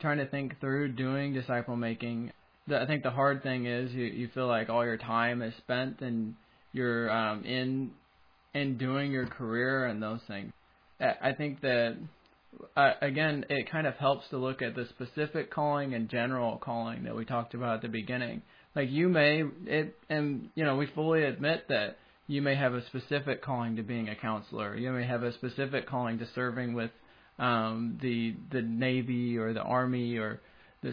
trying 0.00 0.18
to 0.18 0.26
think 0.26 0.58
through 0.60 0.88
doing 0.92 1.34
disciple 1.34 1.76
making 1.76 2.32
I 2.72 2.86
think 2.86 3.02
the 3.02 3.10
hard 3.10 3.42
thing 3.42 3.66
is 3.66 3.92
you 3.92 4.04
you 4.04 4.28
feel 4.32 4.46
like 4.46 4.68
all 4.68 4.84
your 4.84 4.96
time 4.96 5.42
is 5.42 5.54
spent 5.58 6.00
and 6.00 6.34
you're 6.72 7.10
um, 7.10 7.44
in 7.44 7.90
in 8.54 8.78
doing 8.78 9.12
your 9.12 9.26
career 9.26 9.86
and 9.86 10.02
those 10.02 10.20
things. 10.26 10.52
I 11.00 11.32
think 11.32 11.62
that 11.62 11.96
uh, 12.76 12.92
again, 13.00 13.46
it 13.48 13.70
kind 13.70 13.86
of 13.86 13.94
helps 13.96 14.28
to 14.30 14.38
look 14.38 14.62
at 14.62 14.74
the 14.74 14.86
specific 14.86 15.50
calling 15.50 15.94
and 15.94 16.08
general 16.08 16.56
calling 16.58 17.04
that 17.04 17.14
we 17.14 17.24
talked 17.24 17.54
about 17.54 17.76
at 17.76 17.82
the 17.82 17.88
beginning. 17.88 18.42
Like 18.74 18.90
you 18.90 19.08
may 19.08 19.42
it, 19.66 19.96
and 20.08 20.50
you 20.54 20.64
know, 20.64 20.76
we 20.76 20.86
fully 20.86 21.24
admit 21.24 21.66
that 21.68 21.98
you 22.26 22.42
may 22.42 22.54
have 22.54 22.74
a 22.74 22.86
specific 22.86 23.42
calling 23.42 23.76
to 23.76 23.82
being 23.82 24.08
a 24.08 24.14
counselor. 24.14 24.76
You 24.76 24.92
may 24.92 25.06
have 25.06 25.22
a 25.22 25.32
specific 25.34 25.88
calling 25.88 26.18
to 26.18 26.26
serving 26.34 26.74
with 26.74 26.90
um, 27.38 27.98
the 28.00 28.36
the 28.52 28.62
Navy 28.62 29.36
or 29.36 29.52
the 29.52 29.62
Army 29.62 30.16
or 30.16 30.40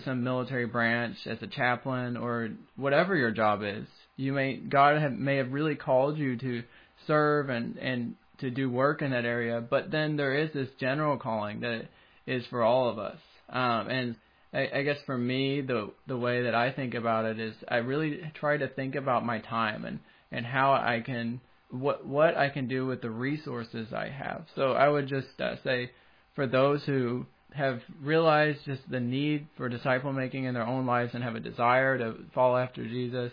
some 0.03 0.23
military 0.23 0.65
branch 0.65 1.15
as 1.25 1.37
a 1.41 1.47
chaplain 1.47 2.17
or 2.17 2.49
whatever 2.75 3.15
your 3.15 3.31
job 3.31 3.61
is. 3.63 3.85
You 4.15 4.33
may 4.33 4.57
God 4.57 4.99
have, 4.99 5.13
may 5.13 5.37
have 5.37 5.51
really 5.51 5.75
called 5.75 6.17
you 6.17 6.37
to 6.37 6.63
serve 7.05 7.49
and 7.49 7.77
and 7.77 8.15
to 8.39 8.49
do 8.49 8.69
work 8.69 9.01
in 9.01 9.11
that 9.11 9.25
area, 9.25 9.61
but 9.61 9.91
then 9.91 10.15
there 10.15 10.35
is 10.35 10.51
this 10.53 10.69
general 10.79 11.17
calling 11.17 11.61
that 11.61 11.87
is 12.25 12.45
for 12.47 12.63
all 12.63 12.89
of 12.89 12.99
us. 12.99 13.17
Um, 13.49 13.87
and 13.89 14.15
I, 14.53 14.69
I 14.79 14.83
guess 14.83 14.97
for 15.05 15.17
me, 15.17 15.61
the 15.61 15.91
the 16.07 16.17
way 16.17 16.43
that 16.43 16.55
I 16.55 16.71
think 16.71 16.93
about 16.93 17.25
it 17.25 17.39
is 17.39 17.55
I 17.67 17.77
really 17.77 18.21
try 18.33 18.57
to 18.57 18.67
think 18.67 18.95
about 18.95 19.25
my 19.25 19.39
time 19.39 19.85
and 19.85 19.99
and 20.31 20.45
how 20.45 20.73
I 20.73 21.01
can 21.05 21.41
what 21.69 22.05
what 22.05 22.37
I 22.37 22.49
can 22.49 22.67
do 22.67 22.85
with 22.85 23.01
the 23.01 23.09
resources 23.09 23.93
I 23.93 24.09
have. 24.09 24.45
So 24.55 24.73
I 24.73 24.87
would 24.87 25.07
just 25.07 25.39
uh, 25.39 25.55
say 25.63 25.91
for 26.35 26.47
those 26.47 26.83
who 26.85 27.25
have 27.53 27.81
realized 28.01 28.59
just 28.65 28.89
the 28.89 28.99
need 28.99 29.47
for 29.55 29.69
disciple 29.69 30.13
making 30.13 30.43
in 30.43 30.53
their 30.53 30.67
own 30.67 30.85
lives 30.85 31.11
and 31.13 31.23
have 31.23 31.35
a 31.35 31.39
desire 31.39 31.97
to 31.97 32.15
follow 32.33 32.57
after 32.57 32.85
Jesus, 32.85 33.31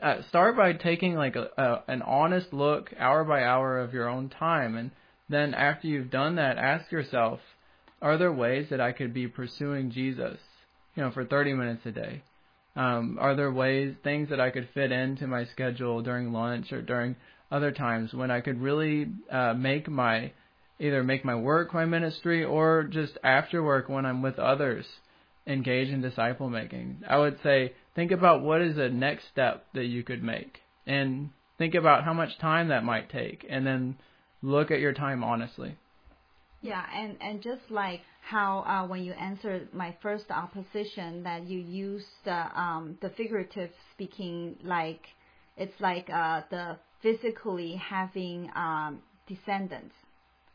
uh, 0.00 0.22
start 0.28 0.56
by 0.56 0.72
taking 0.72 1.14
like 1.14 1.36
a, 1.36 1.48
a 1.56 1.92
an 1.92 2.02
honest 2.02 2.52
look 2.52 2.92
hour 2.98 3.24
by 3.24 3.42
hour 3.42 3.78
of 3.78 3.92
your 3.92 4.08
own 4.08 4.28
time 4.28 4.76
and 4.76 4.90
then 5.28 5.54
after 5.54 5.86
you've 5.86 6.10
done 6.10 6.36
that 6.36 6.58
ask 6.58 6.90
yourself 6.90 7.40
are 8.00 8.16
there 8.16 8.32
ways 8.32 8.66
that 8.70 8.80
I 8.80 8.92
could 8.92 9.12
be 9.12 9.28
pursuing 9.28 9.90
Jesus 9.90 10.38
you 10.94 11.02
know 11.02 11.10
for 11.10 11.24
30 11.24 11.54
minutes 11.54 11.84
a 11.84 11.92
day 11.92 12.22
um, 12.74 13.18
are 13.20 13.36
there 13.36 13.52
ways 13.52 13.94
things 14.02 14.30
that 14.30 14.40
I 14.40 14.50
could 14.50 14.68
fit 14.72 14.92
into 14.92 15.26
my 15.26 15.44
schedule 15.44 16.02
during 16.02 16.32
lunch 16.32 16.72
or 16.72 16.80
during 16.80 17.16
other 17.50 17.70
times 17.70 18.14
when 18.14 18.30
I 18.30 18.40
could 18.40 18.60
really 18.60 19.08
uh, 19.30 19.52
make 19.54 19.88
my 19.88 20.32
either 20.80 21.02
make 21.02 21.24
my 21.24 21.34
work 21.34 21.74
my 21.74 21.84
ministry 21.84 22.44
or 22.44 22.84
just 22.84 23.18
after 23.22 23.62
work 23.62 23.88
when 23.88 24.06
I'm 24.06 24.22
with 24.22 24.38
others 24.38 24.86
engage 25.46 25.88
in 25.88 26.00
disciple 26.00 26.48
making. 26.48 27.02
I 27.08 27.18
would 27.18 27.38
say 27.42 27.72
think 27.94 28.10
about 28.10 28.42
what 28.42 28.60
is 28.60 28.76
the 28.76 28.88
next 28.88 29.28
step 29.28 29.66
that 29.74 29.84
you 29.84 30.02
could 30.02 30.22
make 30.22 30.60
and 30.86 31.30
think 31.58 31.74
about 31.74 32.04
how 32.04 32.12
much 32.12 32.38
time 32.38 32.68
that 32.68 32.84
might 32.84 33.10
take 33.10 33.44
and 33.48 33.66
then 33.66 33.96
look 34.42 34.70
at 34.70 34.80
your 34.80 34.92
time 34.92 35.22
honestly. 35.22 35.76
Yeah, 36.60 36.84
and 36.94 37.16
and 37.20 37.42
just 37.42 37.62
like 37.70 38.02
how 38.22 38.60
uh, 38.60 38.86
when 38.86 39.02
you 39.02 39.12
answered 39.12 39.74
my 39.74 39.94
first 40.00 40.30
opposition 40.30 41.24
that 41.24 41.46
you 41.46 41.58
used 41.58 42.06
uh, 42.26 42.48
um, 42.54 42.98
the 43.02 43.10
figurative 43.10 43.70
speaking 43.92 44.56
like 44.62 45.02
it's 45.56 45.80
like 45.80 46.08
uh, 46.08 46.42
the 46.50 46.76
physically 47.02 47.74
having 47.74 48.48
um, 48.54 49.00
descendants 49.26 49.94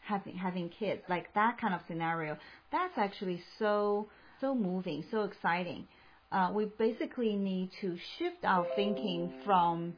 having 0.07 0.35
having 0.35 0.69
kids, 0.69 1.01
like 1.09 1.33
that 1.33 1.57
kind 1.59 1.73
of 1.73 1.81
scenario, 1.87 2.37
that's 2.71 2.97
actually 2.97 3.41
so 3.59 4.07
so 4.39 4.55
moving, 4.55 5.03
so 5.11 5.23
exciting. 5.23 5.87
Uh, 6.31 6.51
we 6.53 6.65
basically 6.77 7.35
need 7.35 7.69
to 7.81 7.97
shift 8.17 8.43
our 8.43 8.65
thinking 8.75 9.33
from 9.45 9.93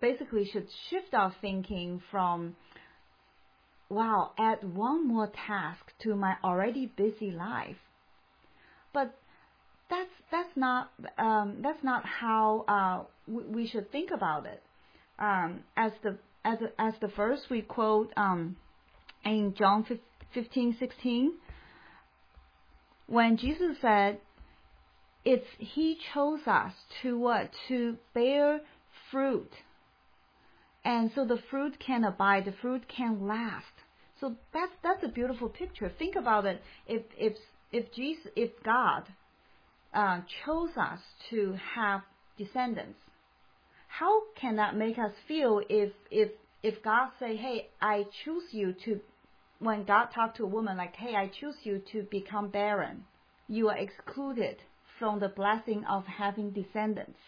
basically 0.00 0.48
should 0.52 0.68
shift 0.90 1.12
our 1.12 1.34
thinking 1.40 2.00
from 2.10 2.54
wow 3.88 4.32
add 4.38 4.62
one 4.74 5.06
more 5.06 5.30
task 5.46 5.80
to 6.02 6.14
my 6.14 6.34
already 6.42 6.86
busy 6.96 7.30
life. 7.30 7.76
But 8.92 9.14
that's 9.90 10.10
that's 10.30 10.56
not 10.56 10.90
um, 11.18 11.58
that's 11.62 11.82
not 11.84 12.04
how 12.04 12.64
uh, 12.68 13.04
we, 13.26 13.42
we, 13.44 13.66
should 13.68 13.90
think 13.92 14.10
about 14.10 14.46
it. 14.46 14.62
Um, 15.18 15.60
as 15.76 15.92
the 16.02 16.16
as 16.44 16.58
the, 16.58 16.72
as 16.78 16.94
the 17.00 17.08
verse 17.08 17.40
we 17.50 17.62
quote 17.62 18.12
um, 18.16 18.56
in 19.24 19.54
John 19.58 19.84
15, 20.32 20.76
16, 20.78 21.32
when 23.06 23.36
Jesus 23.36 23.76
said, 23.80 24.18
it's 25.26 25.46
He 25.58 25.98
chose 26.14 26.40
us 26.46 26.72
to 27.02 27.18
what? 27.18 27.50
To 27.68 27.96
bear 28.14 28.60
fruit. 29.10 29.52
And 30.84 31.10
so 31.14 31.24
the 31.24 31.42
fruit 31.50 31.78
can 31.84 32.04
abide, 32.04 32.44
the 32.44 32.52
fruit 32.52 32.84
can 32.88 33.26
last. 33.26 33.66
So 34.20 34.36
that's 34.54 34.72
that's 34.82 35.02
a 35.02 35.08
beautiful 35.08 35.48
picture. 35.48 35.90
Think 35.98 36.14
about 36.16 36.46
it. 36.46 36.62
If 36.86 37.02
if 37.18 37.36
if 37.72 37.92
Jesus, 37.92 38.30
if 38.36 38.50
God 38.62 39.02
uh, 39.92 40.20
chose 40.44 40.70
us 40.76 41.00
to 41.30 41.58
have 41.74 42.02
descendants, 42.38 43.00
how 43.88 44.22
can 44.40 44.56
that 44.56 44.76
make 44.76 44.96
us 44.96 45.12
feel 45.26 45.60
if 45.68 45.92
if 46.10 46.30
if 46.62 46.82
God 46.84 47.10
say, 47.18 47.36
"Hey, 47.36 47.68
I 47.82 48.06
choose 48.24 48.44
you 48.52 48.74
to 48.84 49.00
when 49.58 49.84
God 49.84 50.06
talked 50.14 50.36
to 50.36 50.44
a 50.44 50.48
woman 50.48 50.76
like, 50.76 50.94
hey, 50.96 51.14
I 51.16 51.28
choose 51.28 51.56
you 51.62 51.82
to 51.92 52.02
become 52.10 52.48
barren, 52.48 53.04
you 53.48 53.68
are 53.68 53.76
excluded 53.76 54.58
from 54.98 55.20
the 55.20 55.28
blessing 55.28 55.84
of 55.88 56.04
having 56.06 56.50
descendants. 56.50 57.18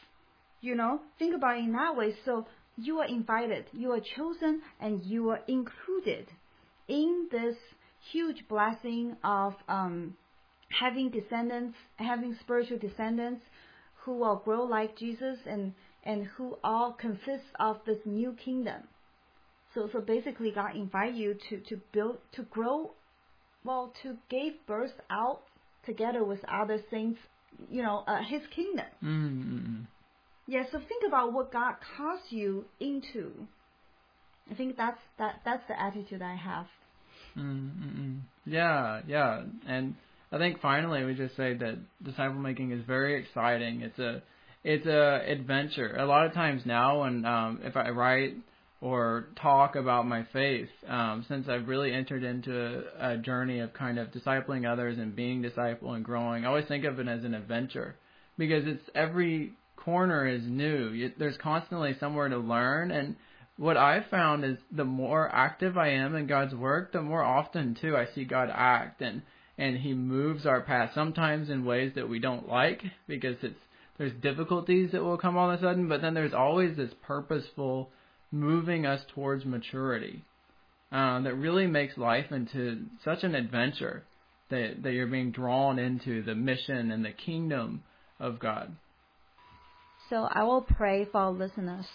You 0.60 0.74
know, 0.74 1.00
think 1.18 1.34
about 1.34 1.58
it 1.58 1.64
in 1.64 1.72
that 1.72 1.96
way. 1.96 2.14
So 2.24 2.46
you 2.76 2.98
are 2.98 3.06
invited, 3.06 3.66
you 3.72 3.92
are 3.92 4.00
chosen, 4.00 4.62
and 4.80 5.02
you 5.04 5.30
are 5.30 5.40
included 5.46 6.28
in 6.88 7.28
this 7.30 7.56
huge 8.12 8.46
blessing 8.48 9.16
of 9.24 9.54
um, 9.68 10.16
having 10.70 11.10
descendants, 11.10 11.76
having 11.96 12.36
spiritual 12.40 12.78
descendants 12.78 13.42
who 14.02 14.18
will 14.18 14.36
grow 14.44 14.62
like 14.64 14.96
Jesus 14.96 15.38
and, 15.46 15.74
and 16.04 16.26
who 16.36 16.56
all 16.64 16.92
consist 16.92 17.44
of 17.58 17.78
this 17.86 17.98
new 18.04 18.32
kingdom. 18.32 18.82
So 19.74 19.88
so 19.92 20.00
basically, 20.00 20.50
God 20.50 20.74
invite 20.74 21.14
you 21.14 21.36
to 21.50 21.58
to 21.68 21.80
build 21.92 22.18
to 22.32 22.42
grow, 22.44 22.92
well, 23.64 23.92
to 24.02 24.16
give 24.30 24.54
birth 24.66 24.94
out 25.10 25.42
together 25.84 26.24
with 26.24 26.40
other 26.48 26.80
saints, 26.90 27.18
you 27.70 27.82
know, 27.82 28.04
uh, 28.06 28.22
His 28.22 28.42
kingdom. 28.54 28.86
Mm-hmm. 29.02 29.74
Yeah. 30.46 30.64
So 30.72 30.78
think 30.78 31.04
about 31.06 31.32
what 31.32 31.52
God 31.52 31.74
calls 31.96 32.20
you 32.30 32.64
into. 32.80 33.32
I 34.50 34.54
think 34.54 34.76
that's 34.76 35.00
that 35.18 35.40
that's 35.44 35.66
the 35.68 35.80
attitude 35.80 36.22
I 36.22 36.34
have. 36.36 36.66
Mm-hmm. 37.36 38.16
Yeah, 38.46 39.02
yeah, 39.06 39.42
and 39.66 39.94
I 40.32 40.38
think 40.38 40.60
finally 40.60 41.04
we 41.04 41.14
just 41.14 41.36
say 41.36 41.54
that 41.54 41.78
disciple 42.02 42.38
making 42.38 42.72
is 42.72 42.84
very 42.86 43.20
exciting. 43.20 43.82
It's 43.82 43.98
a 43.98 44.22
it's 44.64 44.86
a 44.86 45.22
adventure. 45.30 45.96
A 45.96 46.06
lot 46.06 46.26
of 46.26 46.32
times 46.32 46.62
now, 46.64 47.02
when 47.02 47.24
um, 47.24 47.60
if 47.62 47.76
I 47.76 47.90
write 47.90 48.34
or 48.80 49.28
talk 49.40 49.74
about 49.74 50.06
my 50.06 50.24
faith 50.32 50.68
um, 50.86 51.24
since 51.28 51.48
I've 51.48 51.66
really 51.66 51.92
entered 51.92 52.22
into 52.22 52.84
a, 53.00 53.14
a 53.14 53.16
journey 53.16 53.58
of 53.58 53.74
kind 53.74 53.98
of 53.98 54.12
discipling 54.12 54.70
others 54.70 54.98
and 54.98 55.16
being 55.16 55.42
disciple 55.42 55.94
and 55.94 56.04
growing. 56.04 56.44
I 56.44 56.48
always 56.48 56.66
think 56.66 56.84
of 56.84 57.00
it 57.00 57.08
as 57.08 57.24
an 57.24 57.34
adventure 57.34 57.96
because 58.36 58.66
it's 58.66 58.88
every 58.94 59.54
corner 59.76 60.26
is 60.26 60.42
new. 60.44 60.90
You, 60.90 61.12
there's 61.18 61.36
constantly 61.38 61.96
somewhere 61.98 62.28
to 62.28 62.38
learn 62.38 62.92
and 62.92 63.16
what 63.56 63.76
I've 63.76 64.06
found 64.06 64.44
is 64.44 64.56
the 64.70 64.84
more 64.84 65.28
active 65.34 65.76
I 65.76 65.88
am 65.88 66.14
in 66.14 66.28
God's 66.28 66.54
work, 66.54 66.92
the 66.92 67.02
more 67.02 67.24
often 67.24 67.76
too 67.80 67.96
I 67.96 68.06
see 68.14 68.24
God 68.24 68.48
act 68.52 69.02
and 69.02 69.22
and 69.60 69.76
he 69.76 69.92
moves 69.92 70.46
our 70.46 70.60
path 70.60 70.92
sometimes 70.94 71.50
in 71.50 71.64
ways 71.64 71.92
that 71.96 72.08
we 72.08 72.20
don't 72.20 72.48
like 72.48 72.80
because 73.08 73.34
it's 73.42 73.58
there's 73.98 74.12
difficulties 74.22 74.92
that 74.92 75.02
will 75.02 75.18
come 75.18 75.36
all 75.36 75.50
of 75.50 75.58
a 75.58 75.62
sudden, 75.62 75.88
but 75.88 76.00
then 76.00 76.14
there's 76.14 76.32
always 76.32 76.76
this 76.76 76.92
purposeful 77.02 77.90
moving 78.30 78.86
us 78.86 79.00
towards 79.14 79.44
maturity 79.44 80.22
uh, 80.92 81.20
that 81.20 81.34
really 81.34 81.66
makes 81.66 81.96
life 81.96 82.30
into 82.30 82.86
such 83.04 83.22
an 83.22 83.34
adventure. 83.34 84.04
that 84.50 84.82
that 84.82 84.92
you're 84.92 85.06
being 85.06 85.30
drawn 85.30 85.78
into 85.78 86.22
the 86.22 86.34
mission 86.34 86.90
and 86.90 87.04
the 87.04 87.12
kingdom 87.12 87.82
of 88.18 88.38
God. 88.38 88.74
So 90.08 90.26
I 90.30 90.42
will 90.44 90.62
pray 90.62 91.04
for 91.04 91.18
our 91.20 91.30
listeners. 91.30 91.86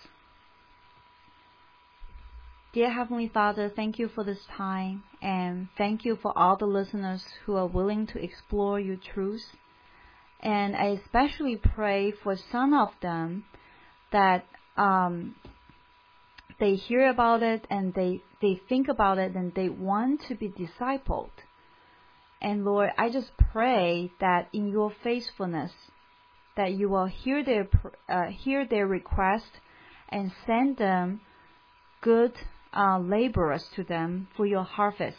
Dear 2.74 2.92
Heavenly 2.92 3.30
Father, 3.32 3.72
thank 3.76 4.00
you 4.00 4.08
for 4.08 4.24
this 4.24 4.46
time 4.58 5.04
and 5.22 5.68
thank 5.78 6.06
you 6.06 6.18
for 6.22 6.36
all 6.38 6.58
the 6.58 6.66
listeners 6.66 7.24
who 7.46 7.56
are 7.56 7.68
willing 7.68 8.08
to 8.08 8.24
explore 8.24 8.80
your 8.80 8.98
truth. 8.98 9.46
And 10.42 10.76
I 10.76 11.00
especially 11.04 11.56
pray 11.56 12.12
for 12.12 12.36
some 12.52 12.74
of 12.74 12.90
them 13.02 13.46
that 14.12 14.46
um, 14.76 15.36
they 16.60 16.76
hear 16.76 17.10
about 17.10 17.44
it 17.44 17.66
and 17.70 17.94
they, 17.94 18.22
they 18.42 18.60
think 18.70 18.88
about 18.88 19.18
it 19.18 19.36
and 19.36 19.54
they 19.54 19.70
want 19.70 20.22
to 20.28 20.36
be 20.36 20.50
discipled. 20.50 21.32
And 22.42 22.66
Lord, 22.66 22.90
I 22.98 23.10
just 23.10 23.32
pray 23.52 24.12
that 24.20 24.50
in 24.52 24.68
your 24.68 24.92
faithfulness, 25.04 25.72
that 26.58 26.74
you 26.74 26.90
will 26.90 27.06
hear 27.06 27.44
their 27.44 27.68
uh, 28.08 28.30
hear 28.30 28.68
their 28.68 28.86
request 28.86 29.50
and 30.10 30.32
send 30.46 30.78
them 30.78 31.22
good 32.02 32.34
uh, 32.74 33.00
laborers 33.00 33.66
to 33.76 33.84
them 33.84 34.28
for 34.36 34.46
your 34.46 34.64
harvest. 34.64 35.18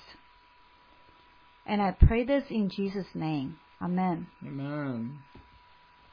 And 1.67 1.81
I 1.81 1.93
pray 1.93 2.25
this 2.25 2.45
in 2.51 2.69
Jesus' 2.69 3.07
name. 3.15 3.57
Amen. 3.83 4.27
Amen. 4.47 5.19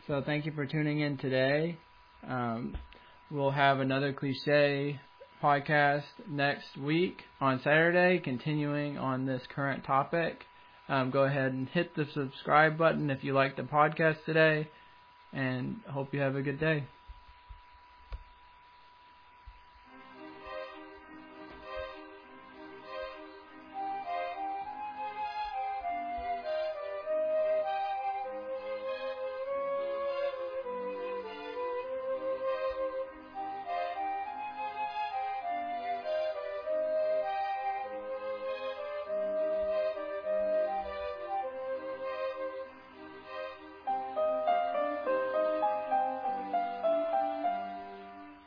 So 0.07 0.23
thank 0.25 0.45
you 0.45 0.53
for 0.53 0.65
tuning 0.65 1.01
in 1.01 1.17
today. 1.17 1.77
Um, 2.27 2.77
we'll 3.29 3.51
have 3.51 3.79
another 3.79 4.13
cliche 4.13 4.99
podcast 5.41 6.03
next 6.27 6.77
week 6.77 7.23
on 7.39 7.59
Saturday, 7.63 8.19
continuing 8.19 8.97
on 8.97 9.25
this 9.25 9.41
current 9.53 9.83
topic. 9.83 10.45
Um, 10.87 11.09
go 11.09 11.23
ahead 11.23 11.53
and 11.53 11.67
hit 11.69 11.95
the 11.95 12.05
subscribe 12.13 12.77
button 12.77 13.09
if 13.09 13.23
you 13.23 13.33
like 13.33 13.55
the 13.55 13.63
podcast 13.63 14.23
today, 14.25 14.67
and 15.33 15.77
hope 15.89 16.13
you 16.13 16.19
have 16.19 16.35
a 16.35 16.41
good 16.41 16.59
day. 16.59 16.83